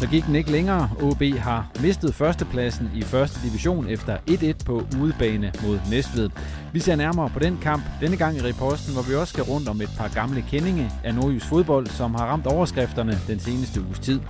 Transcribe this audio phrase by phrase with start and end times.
[0.00, 0.90] Så gik den ikke længere.
[1.02, 6.30] OB har mistet førstepladsen i første division efter 1-1 på udebane mod Næstved.
[6.72, 9.68] Vi ser nærmere på den kamp denne gang i reposten, hvor vi også skal rundt
[9.68, 13.98] om et par gamle kendinge af nordjysk fodbold, som har ramt overskrifterne den seneste uges
[13.98, 14.20] tid.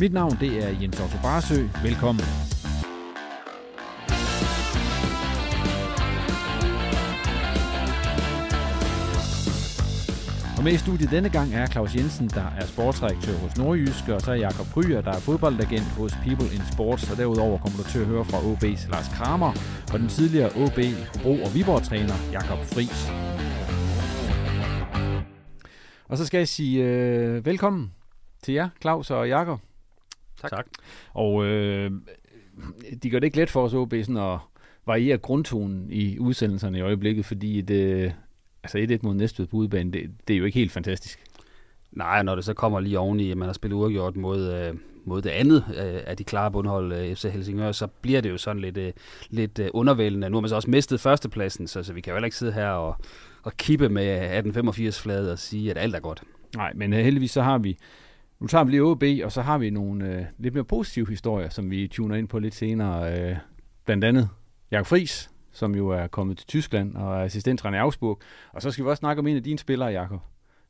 [0.00, 1.62] Mit navn det er Jens Otto Barsø.
[1.82, 2.53] Velkommen.
[10.64, 14.30] Med i studiet denne gang er Claus Jensen, der er sportsredaktør hos Nordjyske, og så
[14.30, 17.98] er Jakob Kryer, der er fodboldagent hos People in Sports, og derudover kommer du til
[17.98, 19.52] at høre fra OB's Lars Kramer
[19.92, 20.78] og den tidligere OB,
[21.14, 23.00] Hobro og Viborg-træner Jakob Friis.
[26.08, 27.92] Og så skal jeg sige øh, velkommen
[28.42, 29.60] til jer, Claus og Jakob.
[30.40, 30.50] Tak.
[30.50, 30.66] tak.
[31.14, 31.90] Og øh,
[33.02, 34.38] de gør det ikke let for os OB sådan at
[34.86, 38.14] variere grundtonen i udsendelserne i øjeblikket, fordi det,
[38.64, 41.24] altså 1-1 mod Næstved på udebane, det, det er jo ikke helt fantastisk.
[41.92, 45.22] Nej, når det så kommer lige oveni, at man har spillet uafgjort mod, øh, mod
[45.22, 48.62] det andet øh, af de klare bundhold, øh, FC Helsingør, så bliver det jo sådan
[48.62, 48.92] lidt, øh,
[49.30, 50.30] lidt øh, undervældende.
[50.30, 52.52] Nu har man så også mistet førstepladsen, så, så vi kan jo heller ikke sidde
[52.52, 52.96] her og,
[53.42, 56.22] og kippe med 1885-fladet og sige, at alt er godt.
[56.56, 57.78] Nej, men øh, heldigvis så har vi,
[58.40, 61.48] nu tager vi lige OB, og så har vi nogle øh, lidt mere positive historier,
[61.48, 63.20] som vi tuner ind på lidt senere.
[63.20, 63.36] Øh,
[63.84, 64.28] blandt andet
[64.70, 68.20] Jakob Friis, som jo er kommet til Tyskland og er assistenttræner i Augsburg.
[68.52, 70.20] Og så skal vi også snakke om en af dine spillere, Jakob.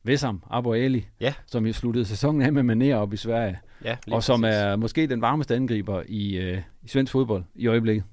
[0.03, 1.35] Vessam Abo Ali, ja.
[1.47, 3.61] som jo sluttede sæsonen af med maner op i Sverige.
[3.85, 4.57] Ja, og som præcis.
[4.57, 8.05] er måske den varmeste angriber i, øh, i svensk fodbold i øjeblikket.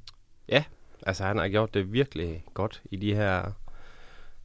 [0.49, 0.63] Ja,
[1.05, 3.51] altså han har gjort det virkelig godt i de her...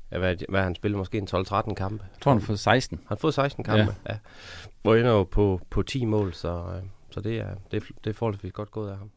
[0.08, 2.04] Hvad, hvad han spillet måske en 12-13 kampe.
[2.12, 2.98] Jeg tror, han har fået 16.
[2.98, 4.12] Han har fået 16 kampe, ja.
[4.12, 4.18] ja.
[4.82, 6.64] Hvor ender jo på, på 10 mål, så,
[7.10, 9.10] så det, er, det, det er forholdsvis godt gået af ham.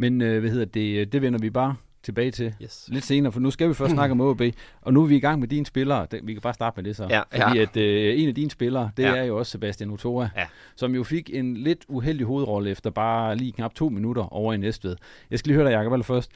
[0.00, 2.88] Men øh, hvad hedder det, det vender vi bare tilbage til yes.
[2.92, 4.42] lidt senere, for nu skal vi først snakke om OB,
[4.80, 6.06] og nu er vi i gang med dine spillere.
[6.22, 7.06] Vi kan bare starte med det så.
[7.10, 7.62] Ja, fordi ja.
[7.62, 9.16] at øh, en af dine spillere, det ja.
[9.16, 10.46] er jo også Sebastian Otoa, ja.
[10.76, 14.56] som jo fik en lidt uheldig hovedrolle efter bare lige knap to minutter over i
[14.56, 14.96] Næstved.
[15.30, 16.30] Jeg skal lige høre dig, Jacob, allerførst.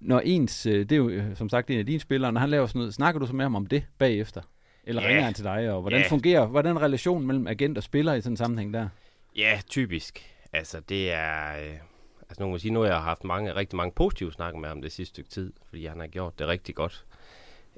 [0.00, 2.78] Når ens, det er jo som sagt en af dine spillere, når han laver sådan
[2.78, 4.40] noget, snakker du så med ham om det bagefter?
[4.84, 5.08] Eller ja.
[5.08, 6.08] ringer han til dig, og hvordan ja.
[6.08, 8.88] fungerer, hvordan relationen mellem agent og spiller i sådan en sammenhæng der?
[9.36, 10.24] Ja, typisk.
[10.52, 11.56] Altså, det er...
[11.58, 11.93] Øh
[12.34, 14.82] altså nu må sige, nu har jeg haft mange, rigtig mange positive snakke med ham
[14.82, 17.04] det sidste stykke tid, fordi han har gjort det rigtig godt.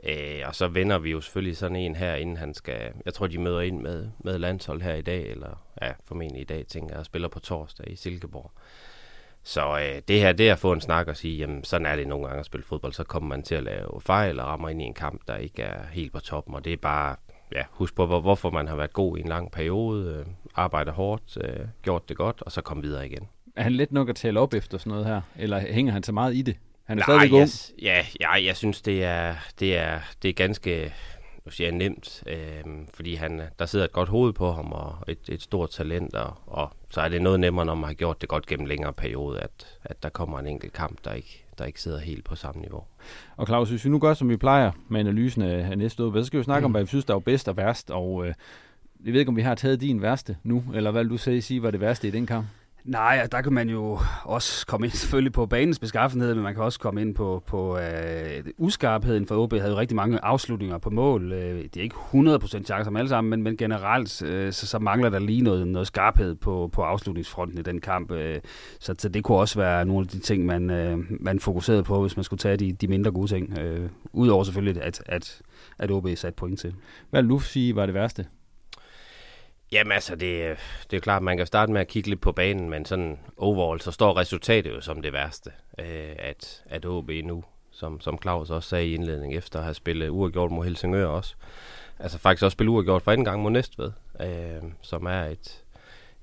[0.05, 3.27] Øh, og så vender vi jo selvfølgelig sådan en her, inden han skal, jeg tror
[3.27, 6.95] de møder ind med, med landshold her i dag, eller ja, formentlig i dag, tænker
[6.95, 8.51] jeg, og spiller på torsdag i Silkeborg.
[9.43, 11.97] Så øh, det her, det er at få en snak og sige, jamen sådan er
[11.97, 14.69] det nogle gange at spille fodbold, så kommer man til at lave fejl og rammer
[14.69, 17.17] ind i en kamp, der ikke er helt på toppen, og det er bare,
[17.53, 20.95] ja, husk på, hvor, hvorfor man har været god i en lang periode, øh, arbejdet
[20.95, 23.29] hårdt, øh, gjort det godt, og så kom videre igen.
[23.57, 25.21] Er han let nok at tale op efter sådan noget her?
[25.37, 26.57] Eller hænger han så meget i det?
[26.85, 27.51] Han er Nej, stadigvæk ung.
[27.83, 30.93] Ja, ja, jeg synes, det er, det er, det er ganske
[31.47, 32.65] nu siger jeg nemt, øh,
[32.95, 36.35] fordi han, der sidder et godt hoved på ham og et, et stort talent, og,
[36.47, 39.41] og så er det noget nemmere, når man har gjort det godt gennem længere periode,
[39.41, 42.61] at, at der kommer en enkelt kamp, der ikke, der ikke sidder helt på samme
[42.61, 42.85] niveau.
[43.37, 46.25] Og Claus, hvis vi nu gør, som vi plejer med analysen af, næste år, så
[46.25, 46.65] skal vi snakke mm.
[46.65, 48.35] om, hvad vi synes, der er bedst og værst, og øh,
[49.05, 51.43] jeg ved ikke, om vi har taget din værste nu, eller hvad vil du sige,
[51.43, 52.47] sige var det værste i den kamp?
[52.87, 56.63] Nej, der kan man jo også komme ind selvfølgelig på banens beskaffenhed, men man kan
[56.63, 60.91] også komme ind på, på øh, uskarpheden, for OB havde jo rigtig mange afslutninger på
[60.91, 61.33] mål.
[61.33, 64.79] Øh, det er ikke 100% chancer med alle sammen, men, men generelt øh, så, så
[64.79, 68.11] mangler der lige noget, noget skarphed på, på afslutningsfronten i den kamp.
[68.11, 68.41] Øh,
[68.81, 72.01] så, så det kunne også være nogle af de ting, man, øh, man fokuserede på,
[72.01, 73.59] hvis man skulle tage de, de mindre gode ting.
[73.59, 75.43] Øh, Udover selvfølgelig, at, at,
[75.79, 76.75] at OB satte point til.
[77.11, 78.27] Hvad vil du sige var det værste?
[79.73, 80.57] Jamen altså, det,
[80.91, 83.19] det er klart, at man kan starte med at kigge lidt på banen, men sådan
[83.37, 85.51] overall, så står resultatet jo som det værste.
[85.79, 89.75] Øh, at, at OB nu, som, som Claus også sagde i indledningen, efter at have
[89.75, 91.35] spillet uafgjort mod Helsingør også,
[91.99, 95.65] altså faktisk også spillet uafgjort for anden gang mod Næstved, øh, som er et,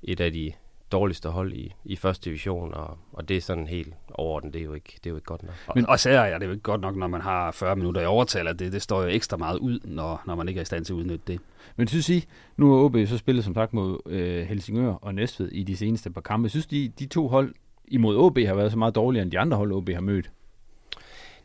[0.02, 0.52] et af de
[0.92, 4.64] dårligste hold i, i første division, og, og det er sådan helt overordnet, det er
[4.64, 5.54] jo ikke, det er jo ikke godt nok.
[5.74, 8.06] Men, og så er det jo ikke godt nok, når man har 40 minutter i
[8.06, 10.64] overtal, at det, det står jo ekstra meget ud, når, når man ikke er i
[10.64, 11.40] stand til at udnytte det.
[11.76, 12.24] Men synes I,
[12.56, 16.10] nu har OB så spillet som sagt mod øh, Helsingør og Næstved i de seneste
[16.10, 16.48] par kampe.
[16.48, 17.54] Synes de, de to hold
[17.88, 20.30] imod OB har været så meget dårligere end de andre hold, OB har mødt?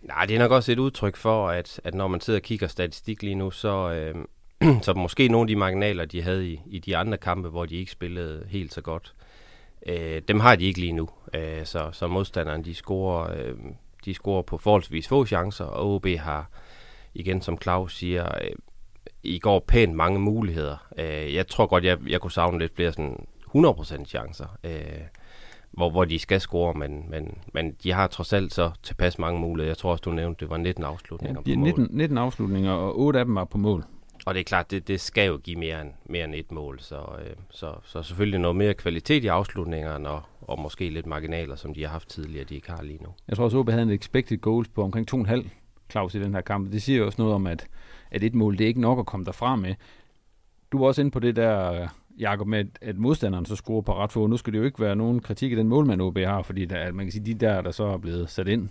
[0.01, 2.67] Nej, det er nok også et udtryk for, at, at når man sidder og kigger
[2.67, 4.15] statistik lige nu, så, øh,
[4.85, 7.75] så måske nogle af de marginaler, de havde i, i de andre kampe, hvor de
[7.75, 9.13] ikke spillede helt så godt,
[9.85, 11.09] øh, dem har de ikke lige nu.
[11.33, 13.55] Øh, så, så modstanderen, de scorer, øh,
[14.05, 16.49] de scorer på forholdsvis få chancer, og OB har,
[17.13, 18.51] igen som Claus siger, øh,
[19.23, 20.87] i går pænt mange muligheder.
[20.97, 25.01] Øh, jeg tror godt, jeg, jeg kunne savne lidt flere sådan 100% chancer, øh,
[25.71, 29.39] hvor, hvor de skal score, men, men, men de har trods alt så tilpas mange
[29.39, 29.69] muligheder.
[29.69, 31.89] Jeg tror også, du nævnte, det var 19 afslutninger ja, på 19, mål.
[31.91, 33.85] 19 afslutninger, og 8 af dem var på mål.
[34.25, 36.79] Og det er klart, det, det skal jo give mere end, mere end et mål,
[36.79, 41.55] så, øh, så, så selvfølgelig noget mere kvalitet i afslutningerne, og, og måske lidt marginaler,
[41.55, 43.09] som de har haft tidligere, de ikke har lige nu.
[43.27, 45.47] Jeg tror også, OB havde en expected goals på omkring 2,5
[45.91, 46.71] Claus i den her kamp.
[46.71, 47.67] Det siger jo også noget om, at,
[48.11, 49.75] at et mål, det er ikke nok at komme derfra med.
[50.71, 51.87] Du var også inde på det der,
[52.19, 54.27] Jakob, med at modstanderen så scorer på ret få.
[54.27, 56.91] Nu skal det jo ikke være nogen kritik af den målmand, OB har, fordi der,
[56.91, 58.69] man kan sige, de der, der så er blevet sat ind,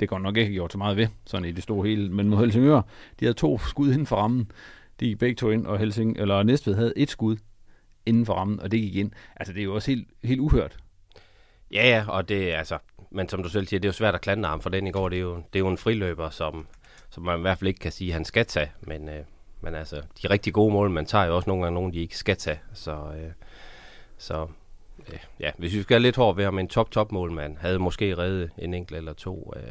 [0.00, 2.10] det går nok ikke gjort så meget ved, sådan i det store hele.
[2.10, 2.82] Men mod Helsingør,
[3.20, 4.50] de havde to skud inden for rammen.
[5.00, 7.36] De gik begge to ind, og Helsing, eller Næstved havde et skud
[8.06, 9.10] inden for rammen, og det gik ind.
[9.36, 10.76] Altså, det er jo også helt, helt uhørt.
[11.72, 12.78] Ja, ja, og det altså,
[13.10, 14.90] men som du selv siger, det er jo svært at klandre ham for den i
[14.90, 15.08] går.
[15.08, 16.66] Det er jo, det er jo en friløber, som,
[17.10, 18.72] som man i hvert fald ikke kan sige, at han skal tage.
[18.80, 19.24] Men, øh,
[19.60, 22.18] men altså, de rigtig gode mål, man tager jo også nogle gange nogen, de ikke
[22.18, 22.60] skal tage.
[22.72, 23.32] Så, øh,
[24.18, 24.46] så
[25.12, 28.18] Øh, ja, hvis vi skal have lidt hårdt ved ham, en top-top målmand havde måske
[28.18, 29.62] reddet en enkelt eller to øh,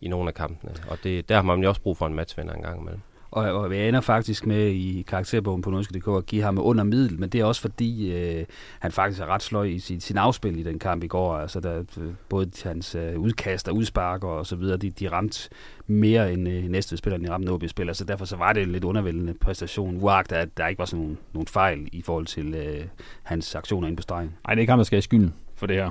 [0.00, 0.74] i nogle af kampene.
[0.88, 3.00] Og det, der har man jo også brug for en matchvinder en gang imellem.
[3.30, 7.20] Og, og jeg ender faktisk med i karakterbogen på Norske.dk at give ham under middel,
[7.20, 8.44] men det er også fordi, øh,
[8.78, 11.36] han faktisk er ret sløj i sin, sin afspil i den kamp i går.
[11.36, 15.50] Altså der, øh, både hans øh, udkast og udsparker og så videre, de, de ramte
[15.86, 18.84] mere end øh, næste spiller, de ramte OB-spiller, så derfor så var det en lidt
[18.84, 22.84] undervældende præstation, uagtet at der ikke var sådan nogle, nogle fejl i forhold til øh,
[23.22, 24.34] hans aktioner inde på stregen.
[24.46, 25.90] Nej, det er ikke ham, der skal have skylden for det her,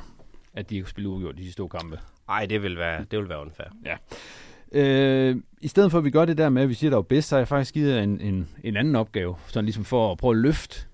[0.54, 2.00] at de ikke spille uafgjort de sidste to kampe.
[2.28, 3.68] Nej, det vil være, det vil være unfair.
[3.86, 3.96] Ja.
[4.72, 7.02] Øh, I stedet for at vi gør det der med, at vi siger, der er
[7.02, 10.18] bedst, så har jeg faktisk givet en, en, en anden opgave, sådan ligesom for at
[10.18, 10.88] prøve at løfte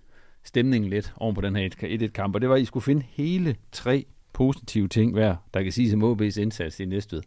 [0.44, 3.56] stemningen lidt oven på den her 1-1-kamp, og det var, at I skulle finde hele
[3.72, 7.22] tre positive ting hver, der kan sige som OB's indsats i næstved.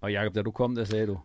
[0.00, 1.18] Og Jakob, da du kom, der sagde du,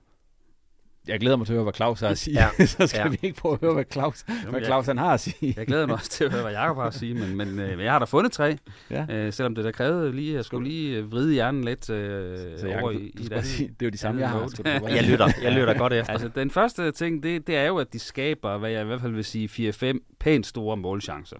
[1.09, 2.49] jeg glæder mig til at høre, hvad Claus har at sige.
[2.59, 2.65] Ja.
[2.65, 3.07] så skal ja.
[3.07, 5.53] vi ikke prøve at høre, hvad Claus, Jamen, hvad Claus han har at sige.
[5.57, 7.83] jeg glæder mig også til at høre, hvad Jacob har at sige, men, men øh,
[7.83, 8.57] jeg har da fundet tre.
[8.89, 9.05] Ja.
[9.09, 12.67] Øh, selvom det der krævede lige, jeg skulle lige øh, vride hjernen lidt øh, så
[12.67, 13.45] Jacob, over i, i det.
[13.45, 14.49] Sige, det er jo de samme, jeg har.
[14.95, 16.13] jeg, lytter, jeg lytter godt efter.
[16.13, 19.01] Altså, den første ting, det, det er jo, at de skaber, hvad jeg i hvert
[19.01, 21.37] fald vil sige, 4-5 pænt store målchancer.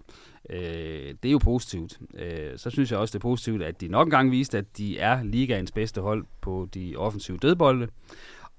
[0.50, 1.98] Øh, det er jo positivt.
[2.18, 4.98] Øh, så synes jeg også, det er positivt, at de nok engang viste, at de
[4.98, 7.88] er ligaens bedste hold på de offensive dødbolde.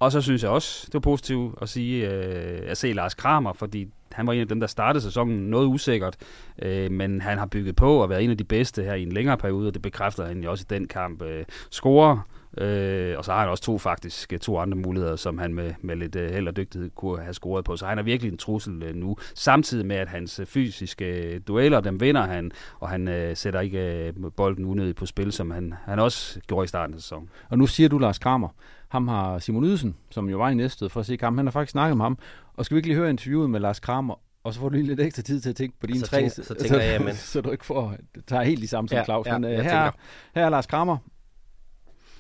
[0.02, 3.54] Og så synes jeg også, det var positivt at sige, øh, at se Lars Kramer,
[3.54, 6.16] fordi han var en af dem, der startede sæsonen noget usikkert,
[6.62, 9.12] øh, men han har bygget på og været en af de bedste her i en
[9.12, 11.22] længere periode, og det bekræfter han jo også i den kamp.
[11.22, 12.28] Øh, scorer,
[12.58, 15.74] øh, og så har han også to faktisk øh, to andre muligheder, som han med,
[15.82, 17.76] med lidt øh, held og dygtighed kunne have scoret på.
[17.76, 21.42] Så han er virkelig en trussel øh, nu, samtidig med, at hans øh, fysiske øh,
[21.48, 25.52] dueller, dem vinder han, og han øh, sætter ikke øh, bolden unødigt på spil, som
[25.52, 27.30] han, han også gjorde i starten af sæsonen.
[27.50, 28.50] Og nu siger du Lars Kramer,
[28.92, 31.52] ham har Simon Ydelsen, som jo var i næste for at se kampen, han har
[31.52, 32.18] faktisk snakket med ham.
[32.54, 34.88] Og skal vi ikke lige høre interviewet med Lars Kramer, og så får du lige
[34.88, 37.02] lidt ekstra tid til at tænke på dine så tre, tænker, så, tænker så, jeg,
[37.02, 37.16] men...
[37.34, 37.96] så du ikke får,
[38.28, 39.28] tager helt de samme som ja, Claus.
[39.28, 39.92] Ja, men uh, her,
[40.36, 40.98] her er Lars Kramer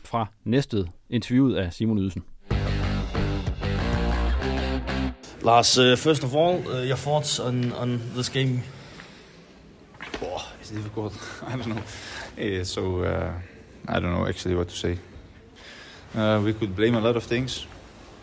[0.03, 2.23] fra Næstved, interviewet af Simon Ydelsen.
[5.43, 8.61] Lars, uh, first of all, uh, your thoughts on, on this game?
[10.21, 11.13] Oh, it's difficult.
[11.47, 11.81] I don't know.
[12.37, 13.33] Yeah, so uh,
[13.87, 14.97] I don't know actually what to say.
[16.15, 17.65] Uh, we could blame a lot of things,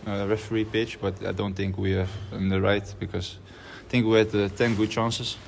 [0.07, 3.38] uh, referee pitch, but I don't think we are in the right because
[3.87, 5.38] I think we had uh, 10 good chances.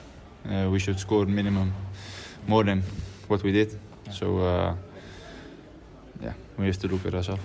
[0.49, 1.75] Uh, we should score minimum
[2.47, 2.83] more than
[3.29, 3.79] what we did.
[4.11, 4.75] So uh,
[6.23, 7.43] yeah, we have to look at ourselves.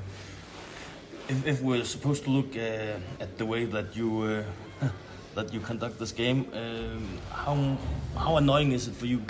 [1.28, 4.22] If, if we're supposed to look uh, at the way that you
[4.82, 4.88] uh,
[5.36, 7.78] that you conduct this game, um, how
[8.16, 9.22] how annoying is it for you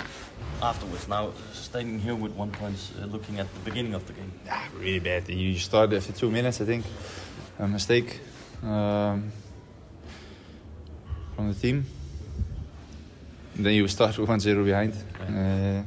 [0.62, 1.08] afterwards?
[1.08, 4.32] Now standing here with one point, uh, looking at the beginning of the game.
[4.44, 5.28] Yeah, really bad.
[5.28, 6.84] You start after two minutes, I think.
[7.58, 8.20] A mistake
[8.62, 9.32] um,
[11.34, 11.86] from the team.
[13.56, 14.94] then you start with 1-0 behind.
[15.20, 15.82] Uh,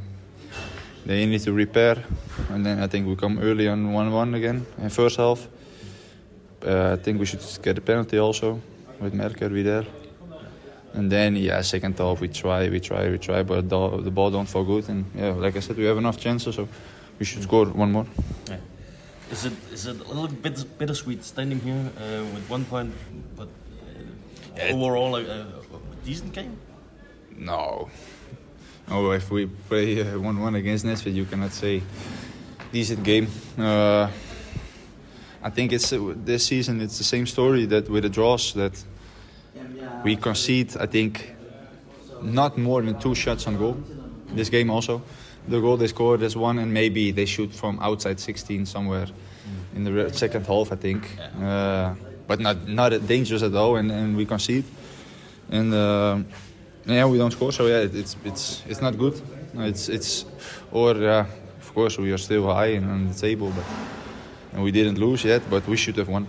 [1.05, 2.03] then you need to repair,
[2.49, 5.47] and then I think we come early on 1-1 again in first half.
[6.65, 8.59] Uh, I think we should get a penalty also
[8.99, 9.85] with Merker Vidal.
[10.93, 14.31] And then yeah, second half we try, we try, we try, but the, the ball
[14.31, 14.89] don't fall good.
[14.89, 16.67] And yeah, like I said, we have enough chances, so
[17.19, 18.05] we should score one more.
[18.47, 18.57] Yeah.
[19.31, 22.91] Is it is it a little bit bittersweet standing here uh, with one point,
[23.37, 25.45] but uh, Yeah, overall a, a
[26.03, 26.57] decent game?
[27.37, 27.89] No.
[28.89, 31.83] No, if we play uh, 1-1 against Nesfit, you cannot say
[32.71, 33.27] decent game.
[33.55, 34.09] Uh,
[35.43, 36.81] I think it's uh, this season.
[36.81, 38.83] It's the same story that with the draws that
[40.03, 40.75] we concede.
[40.79, 41.35] I think
[42.21, 43.77] not more than two shots on goal.
[44.35, 45.01] This game also,
[45.47, 49.07] the goal they scored is one, and maybe they shoot from outside 16 somewhere
[49.75, 50.71] in the second half.
[50.71, 51.93] I think, uh,
[52.27, 54.65] but not not dangerous at all, and, and we concede.
[55.51, 56.19] And uh,
[56.85, 59.19] yeah, we don't score, so yeah, it- it's it's it's not good.
[59.55, 60.25] It's it's
[60.71, 61.25] or uh,
[61.59, 63.65] of course we are still high and on the table, but
[64.53, 66.27] and we didn't lose yet, but we should have won.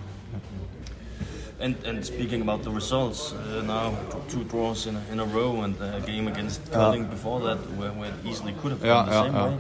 [1.60, 3.92] And and speaking about the results, uh, now
[4.28, 6.74] two draws in a, in a row, and a game against Yeah.
[6.78, 9.48] Curling before that, where, where it easily could have Yeah, gone the yeah, same yeah.
[9.48, 9.56] way.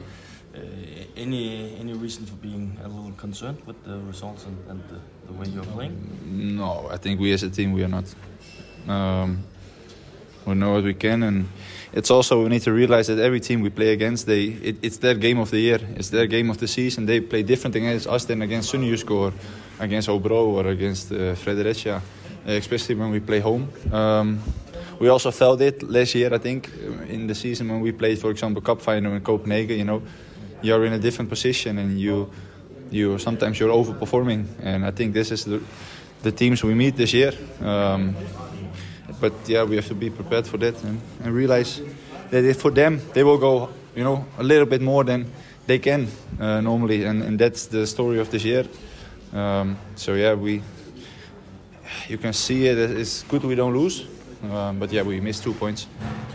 [0.52, 4.98] Uh, any any reason for being a little concerned with the results and, and the,
[5.26, 6.56] the way you're playing?
[6.56, 8.04] No, I think we as a team we are not.
[8.88, 9.44] Um,
[10.46, 11.48] we know what we can, and
[11.92, 14.98] it's also we need to realize that every team we play against, they it, it's
[14.98, 17.06] their game of the year, it's their game of the season.
[17.06, 19.32] They play different against us than against Sunjusk or
[19.78, 21.96] against Obro or against uh, Fredericia,
[22.46, 23.68] uh, especially when we play home.
[23.92, 24.40] Um,
[24.98, 28.18] we also felt it last year, I think, uh, in the season when we played,
[28.18, 29.78] for example, cup final in Copenhagen.
[29.78, 30.02] You know,
[30.62, 32.30] you're in a different position and you
[32.90, 35.60] you sometimes you're overperforming and i think this is the,
[36.22, 37.32] the teams we meet this year
[37.62, 38.14] um,
[39.20, 41.82] but yeah we have to be prepared for that and, and realize
[42.30, 45.30] that for them they will go you know a little bit more than
[45.66, 46.08] they can
[46.40, 48.66] uh, normally and, and that's the story of this year.
[49.32, 50.62] Um, so yeah we
[52.08, 54.06] you can see it it's good we don't lose
[54.42, 55.86] um, but yeah we missed two points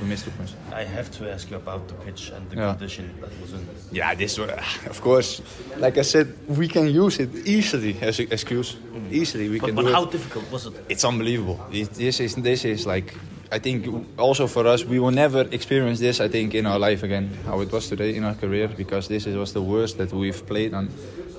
[0.02, 2.72] we missed two points I have to ask you about the pitch and the Yeah.
[2.76, 3.66] condition that was in.
[3.92, 4.50] Yeah, this wa-
[4.90, 5.42] of course.
[5.78, 8.76] Like I said, we can use it easily as an excuse.
[9.12, 10.12] Easily, we But, can but how it.
[10.12, 10.74] difficult was it?
[10.90, 11.58] It's unbelievable.
[11.72, 13.14] It, this is this is like.
[13.52, 16.20] I think also for us, we will never experience this.
[16.20, 19.26] I think in our life again, how it was today in our career, because this
[19.28, 20.90] is, was the worst that we've played on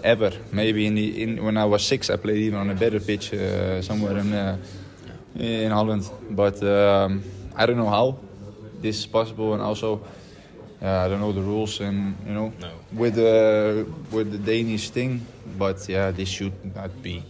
[0.02, 0.30] ever.
[0.52, 3.34] Maybe in, the, in when I was six, I played even on a better pitch
[3.34, 4.56] uh, somewhere in uh,
[5.38, 6.10] in Holland.
[6.30, 7.22] But um,
[7.56, 8.18] I don't know how
[8.80, 10.00] this is possible, and also
[10.82, 12.52] uh, I don't know the rules and you know
[12.92, 15.26] with the with the Danish thing.
[15.58, 17.22] But yeah, this should not be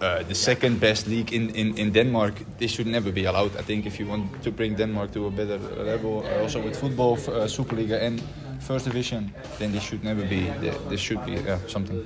[0.00, 2.34] uh, the second best league in, in, in Denmark.
[2.58, 3.56] This should never be allowed.
[3.56, 6.76] I think if you want to bring Denmark to a better level, uh, also with
[6.76, 8.22] football, uh, Superliga and
[8.60, 10.50] First Division, then this should never be.
[10.88, 11.98] This should be yeah, something.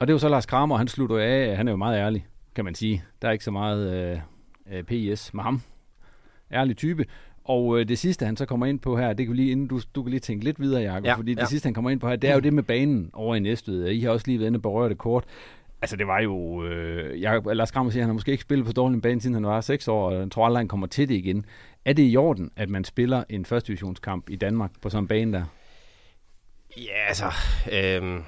[0.00, 1.56] Og det er jo så Lars Kramer, han slutter af.
[1.56, 2.26] Han er jo meget ærlig,
[2.56, 3.04] kan man sige.
[3.22, 4.18] Der er ikke så meget øh,
[4.72, 5.62] øh, PIS med ham.
[6.52, 7.04] Ærlig type.
[7.44, 9.80] Og øh, det sidste, han så kommer ind på her, det kan lige, inden du,
[9.94, 11.46] du kan lige tænke lidt videre, Jacob, ja, Ja, fordi det ja.
[11.46, 13.88] sidste, han kommer ind på her, det er jo det med banen over i Næstved.
[13.88, 15.24] I har også lige været inde og berøre det kort.
[15.82, 16.64] Altså, det var jo...
[16.64, 19.34] Øh, Jacob, Lars Kramer siger, at han har måske ikke spillet på dårlig bane, siden
[19.34, 21.44] han var 6 år, og jeg tror aldrig, han kommer til det igen.
[21.84, 25.08] Er det i orden, at man spiller en første divisionskamp i Danmark på sådan en
[25.08, 25.44] bane der?
[26.76, 27.26] Ja, altså...
[27.72, 28.22] Øhm,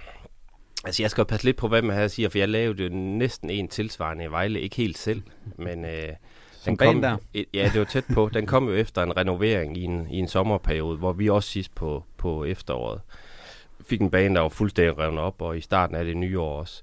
[0.85, 3.50] altså, jeg skal passe lidt på, hvad man her siger, for jeg lavede jo næsten
[3.50, 4.61] en tilsvarende i Vejle.
[4.61, 5.23] Ikke helt selv,
[5.56, 5.85] men...
[5.85, 6.08] Øh,
[6.52, 7.16] Som kom, der?
[7.54, 8.30] Ja, det var tæt på.
[8.35, 11.75] Den kom jo efter en renovering i en, i en sommerperiode, hvor vi også sidst
[11.75, 13.00] på, på efteråret
[13.88, 16.61] fik en bane, der var fuldstændig revet op, og i starten af det nye år
[16.61, 16.82] også.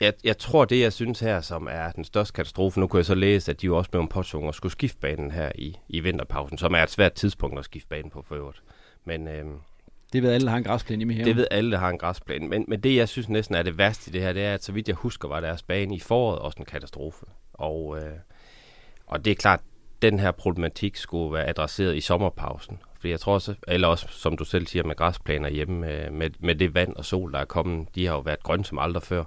[0.00, 3.06] Jeg, jeg tror, det jeg synes her, som er den største katastrofe, nu kunne jeg
[3.06, 6.00] så læse, at de jo også blev påtvunget og skulle skifte banen her i, i
[6.00, 8.62] vinterpausen, som er et svært tidspunkt at skifte banen på for øvrigt.
[9.04, 9.56] Men øhm,
[10.14, 11.28] det ved alle, der har en græsplæne hjemme i haven.
[11.28, 12.48] det ved alle, der har en græsplæne.
[12.48, 14.64] Men, men det, jeg synes næsten er det værste i det her, det er, at
[14.64, 17.26] så vidt jeg husker, var deres bane i foråret også en katastrofe.
[17.52, 18.12] Og, øh,
[19.06, 19.60] og det er klart,
[20.02, 22.78] den her problematik skulle være adresseret i sommerpausen.
[22.98, 26.30] Fordi jeg tror også, eller også, som du selv siger, med græsplæner hjemme, med, med,
[26.40, 29.02] med det vand og sol, der er kommet, de har jo været grønne som aldrig
[29.02, 29.24] før.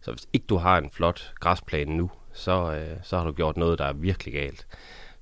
[0.00, 3.56] Så hvis ikke du har en flot græsplæne nu, så, øh, så har du gjort
[3.56, 4.66] noget, der er virkelig galt.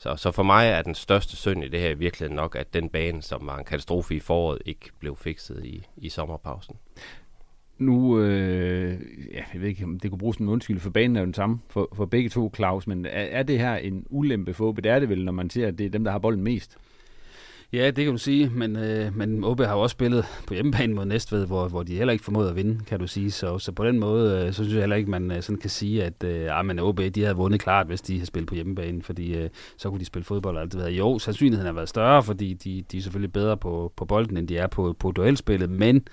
[0.01, 2.75] Så, så for mig er den største synd i det her i virkeligheden nok, at
[2.75, 6.77] den bane, som var en katastrofe i foråret, ikke blev fikset i, i sommerpausen.
[7.79, 9.01] Nu, øh,
[9.33, 11.25] ja, jeg ved ikke, om det kunne bruges som en undskyld, for banen er jo
[11.25, 14.73] den samme for, for begge to, Claus, men er, er det her en ulempe for
[14.73, 16.77] Det er det vel, når man ser, at det er dem, der har bolden mest?
[17.73, 20.95] Ja, det kan du sige, men, øh, men OB har jo også spillet på hjemmebane
[20.95, 23.31] mod Næstved, hvor, hvor de heller ikke formåede at vinde, kan du sige.
[23.31, 25.71] Så, så på den måde, øh, så synes jeg heller ikke, man øh, sådan kan
[25.71, 28.55] sige, at øh, ah, men OB de havde vundet klart, hvis de havde spillet på
[28.55, 30.89] hjemmebane, fordi øh, så kunne de spille fodbold og alt det der.
[30.89, 34.49] Jo, sandsynligheden har været større, fordi de, de er selvfølgelig bedre på, på bolden, end
[34.49, 36.07] de er på, på duelspillet, men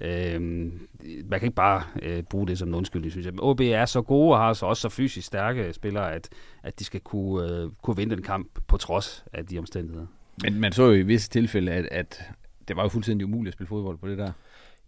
[0.00, 0.40] Øh,
[1.24, 3.34] man kan ikke bare øh, bruge det som en undskyldning, synes jeg.
[3.34, 6.28] Men OB er så gode og har så også så fysisk stærke spillere, at,
[6.62, 10.06] at de skal kunne, øh, kunne vinde den kamp på trods af de omstændigheder.
[10.42, 12.22] Men man så jo i visse tilfælde, at, at
[12.68, 14.32] det var jo fuldstændig umuligt at spille fodbold på det der.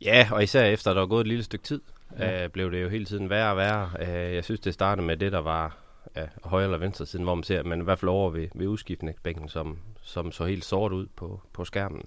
[0.00, 1.80] Ja, og især efter, at der var gået et lille stykke tid,
[2.18, 2.44] ja.
[2.44, 3.90] øh, blev det jo hele tiden værre og værre.
[4.00, 5.76] Øh, jeg synes, det startede med det, der var
[6.16, 8.66] ja, højre eller venstre siden, hvor man ser, men i hvert fald over ved, ved
[8.66, 12.02] udskiftningsbænken, som, som så helt sort ud på, på skærmen.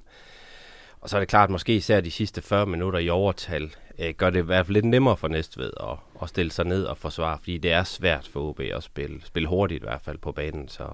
[1.02, 4.14] Og så er det klart, at måske især de sidste 40 minutter i overtal, øh,
[4.14, 6.98] gør det i hvert fald lidt nemmere for Næstved at, at stille sig ned og
[6.98, 10.32] forsvare, fordi det er svært for OB at spille, spille hurtigt i hvert fald på
[10.32, 10.68] banen.
[10.68, 10.88] Så,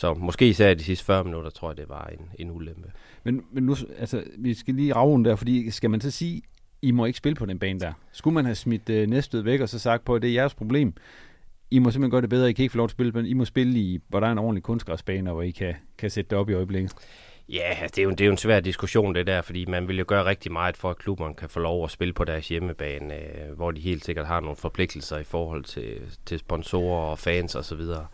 [0.00, 2.92] så måske især de sidste 40 minutter, tror jeg, det var en, en ulempe.
[3.24, 6.42] Men, men nu, altså, vi skal lige rave der, fordi skal man så sige,
[6.82, 7.92] I må ikke spille på den bane der.
[8.12, 10.54] Skulle man have smidt øh, Næstved væk og så sagt på, at det er jeres
[10.54, 10.94] problem,
[11.70, 13.26] I må simpelthen gøre det bedre, I kan ikke få lov til at spille, men
[13.26, 16.30] I må spille i, hvor der er en ordentlig kunstgræsbane, hvor I kan, kan sætte
[16.30, 16.92] det op i øjeblikket.
[17.48, 19.88] Ja, altså, det er, jo, det er jo en svær diskussion det der, fordi man
[19.88, 22.48] vil jo gøre rigtig meget for, at klubberne kan få lov at spille på deres
[22.48, 27.18] hjemmebane, øh, hvor de helt sikkert har nogle forpligtelser i forhold til, til sponsorer og
[27.18, 27.80] fans osv.
[27.80, 28.04] Så,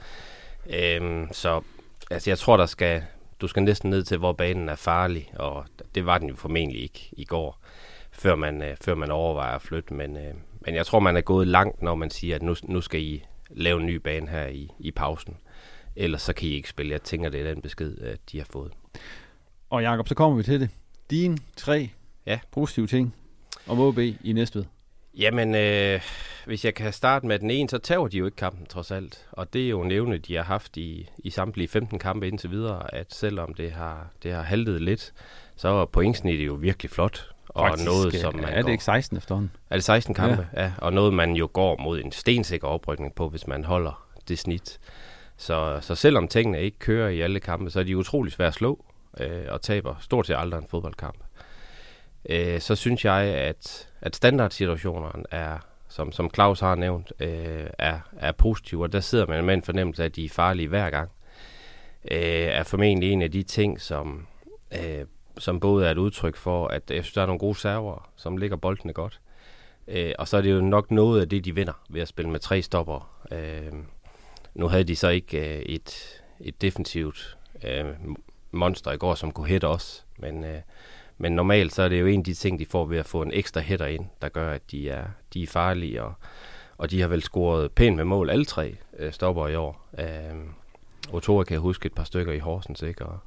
[0.70, 1.62] øhm, så
[2.10, 3.02] altså, jeg tror, der skal,
[3.40, 6.82] du skal næsten ned til, hvor banen er farlig, og det var den jo formentlig
[6.82, 7.60] ikke i går,
[8.12, 9.94] før man, øh, før man overvejer at flytte.
[9.94, 12.80] Men, øh, men jeg tror, man er gået langt, når man siger, at nu, nu
[12.80, 15.36] skal I lave en ny bane her i, i pausen.
[15.96, 16.92] Ellers så kan I ikke spille.
[16.92, 18.72] Jeg tænker, det er den besked, de har fået.
[19.70, 20.70] Og Jakob, så kommer vi til det.
[21.10, 21.90] Dine tre
[22.26, 22.38] ja.
[22.50, 23.14] positive ting
[23.69, 24.64] om OB i Næstved.
[25.16, 26.00] Jamen, øh,
[26.46, 29.26] hvis jeg kan starte med den ene, så tager de jo ikke kampen trods alt.
[29.32, 32.94] Og det er jo nævne, de har haft i, i samtlige 15 kampe indtil videre,
[32.94, 35.12] at selvom det har, det har haltet lidt,
[35.56, 37.30] så er pointsnittet jo virkelig flot.
[37.48, 39.50] Og Faktisk, noget, som man er det går, ikke 16 efterhånden?
[39.70, 40.48] Er det 16 kampe?
[40.54, 40.62] Ja.
[40.62, 40.72] ja.
[40.78, 44.80] Og noget, man jo går mod en stensikker oprykning på, hvis man holder det snit.
[45.36, 48.54] Så, så selvom tingene ikke kører i alle kampe, så er de utrolig svært at
[48.54, 48.84] slå
[49.20, 51.25] øh, og taber stort set aldrig en fodboldkamp.
[52.28, 55.58] Øh, så synes jeg, at, at standardsituationerne er,
[55.89, 59.62] som, som Claus har nævnt, øh, er, er positive, og der sidder man med en
[59.62, 61.10] fornemmelse af, at de er farlige hver gang.
[62.10, 64.26] Øh, er formentlig en af de ting, som,
[64.73, 65.04] øh,
[65.39, 68.36] som både er et udtryk for, at jeg synes, der er nogle gode server, som
[68.36, 69.21] ligger boldene godt.
[69.89, 72.30] Øh, og så er det jo nok noget af det, de vinder ved at spille
[72.30, 73.10] med tre stopper.
[73.32, 73.73] Øh,
[74.54, 77.84] nu havde de så ikke øh, et, et defensivt øh,
[78.50, 80.06] monster i går, som kunne hætte os.
[80.19, 80.60] Men, øh,
[81.18, 83.22] men normalt så er det jo en af de ting, de får ved at få
[83.22, 86.02] en ekstra hætter ind, der gør, at de er, de er farlige.
[86.02, 86.14] Og,
[86.78, 89.88] og de har vel scoret pænt med mål, alle tre øh, stopper i år.
[89.98, 90.36] Øh,
[91.12, 93.06] Otora kan jeg huske et par stykker i Horsens, ikke?
[93.06, 93.18] Og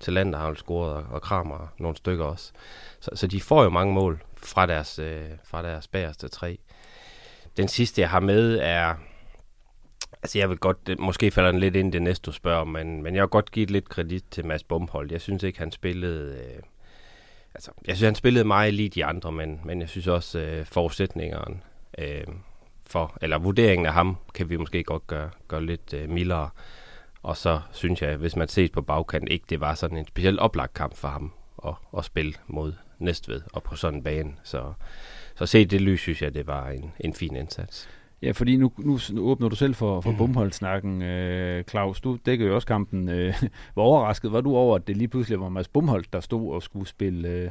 [0.00, 2.52] Talander har jo scoret, og, og Kramer nogle stykker også.
[3.00, 6.58] Så, så de får jo mange mål fra deres, øh, fra deres bagerste tre.
[7.56, 8.94] Den sidste, jeg har med, er
[10.22, 13.14] Altså jeg vil godt, måske falder den lidt ind det næste, du spørger, men, men
[13.14, 15.12] jeg vil godt give lidt kredit til Mads Bumhold.
[15.12, 16.38] Jeg synes ikke, han spillede...
[16.38, 16.62] Øh,
[17.58, 20.66] altså, jeg synes, han spillede meget lige de andre, men, men jeg synes også, øh,
[20.66, 21.60] forudsætningerne
[21.98, 22.24] øh,
[22.86, 26.50] for, eller vurderingen af ham, kan vi måske godt gøre, gøre lidt øh, mildere.
[27.22, 30.38] Og så synes jeg, hvis man ses på bagkant, ikke det var sådan en specielt
[30.38, 31.32] oplagt kamp for ham
[31.66, 34.32] at, at spille mod Næstved og på sådan en bane.
[34.42, 34.72] Så,
[35.36, 37.88] så set det lys, synes jeg, det var en, en fin indsats.
[38.22, 40.16] Ja, fordi nu, nu, åbner du selv for, for mm.
[40.16, 42.00] Bumholdt-snakken, øh, Claus.
[42.00, 43.08] Du dækker jo også kampen.
[43.08, 43.34] Øh,
[43.74, 46.62] hvor overrasket var du over, at det lige pludselig var Mads Bumholdt, der stod og
[46.62, 47.50] skulle spille øh,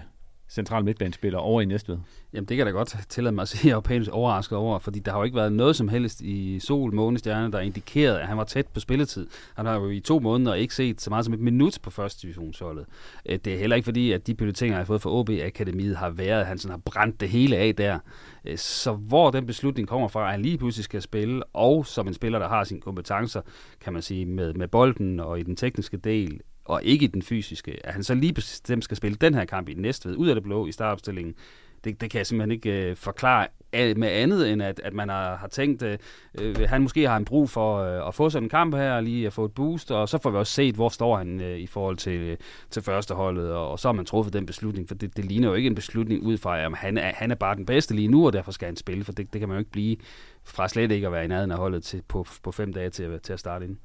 [0.49, 1.97] central midtbanespiller over i Næstved?
[2.33, 4.79] Jamen det kan da godt tillade mig at sige, at jeg er pænt overrasket over,
[4.79, 8.21] fordi der har jo ikke været noget som helst i sol, måne, stjerne, der indikerede,
[8.21, 9.27] at han var tæt på spilletid.
[9.55, 12.21] Han har jo i to måneder ikke set så meget som et minut på første
[12.21, 12.85] divisionsholdet.
[13.25, 15.97] Øh, det er heller ikke fordi, at de prioriteringer, jeg har fået fra OB Akademiet,
[15.97, 17.99] har været, at han sådan har brændt det hele af der.
[18.45, 22.07] Øh, så hvor den beslutning kommer fra, at han lige pludselig skal spille, og som
[22.07, 23.41] en spiller, der har sine kompetencer,
[23.81, 27.21] kan man sige, med, med bolden og i den tekniske del, og ikke i den
[27.21, 30.35] fysiske, at han så lige bestemt skal spille den her kamp i Næstved, ud af
[30.35, 31.35] det blå i startopstillingen,
[31.83, 35.35] det, det kan jeg simpelthen ikke øh, forklare med andet, end at, at man har,
[35.35, 35.97] har tænkt, øh,
[36.41, 39.03] øh, han måske har en brug for øh, at få sådan en kamp her, og
[39.03, 41.57] lige at få et boost, og så får vi også set, hvor står han øh,
[41.57, 42.37] i forhold til, øh,
[42.69, 45.53] til førsteholdet, og, og så har man truffet den beslutning, for det, det ligner jo
[45.53, 48.25] ikke en beslutning ud fra, at han er, han er bare den bedste lige nu,
[48.25, 49.97] og derfor skal han spille, for det, det kan man jo ikke blive
[50.43, 53.19] fra slet ikke at være i nærheden af holdet til, på, på fem dage til,
[53.19, 53.77] til at starte ind.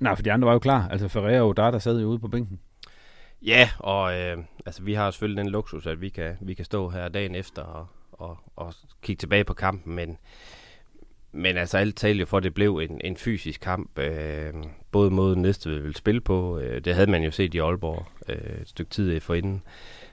[0.00, 0.88] Nej, for de andre var jo klar.
[0.88, 2.60] Altså Ferreira og der sad jo ude på bænken.
[3.42, 6.88] Ja, og øh, altså, vi har selvfølgelig den luksus, at vi kan, vi kan stå
[6.88, 10.18] her dagen efter og, og, og kigge tilbage på kampen, men,
[11.32, 14.54] men altså alt talte jo for, at det blev en, en fysisk kamp, øh,
[14.90, 18.06] både mod næste vi ville spille på, øh, det havde man jo set i Aalborg
[18.28, 19.62] øh, et stykke tid forinden,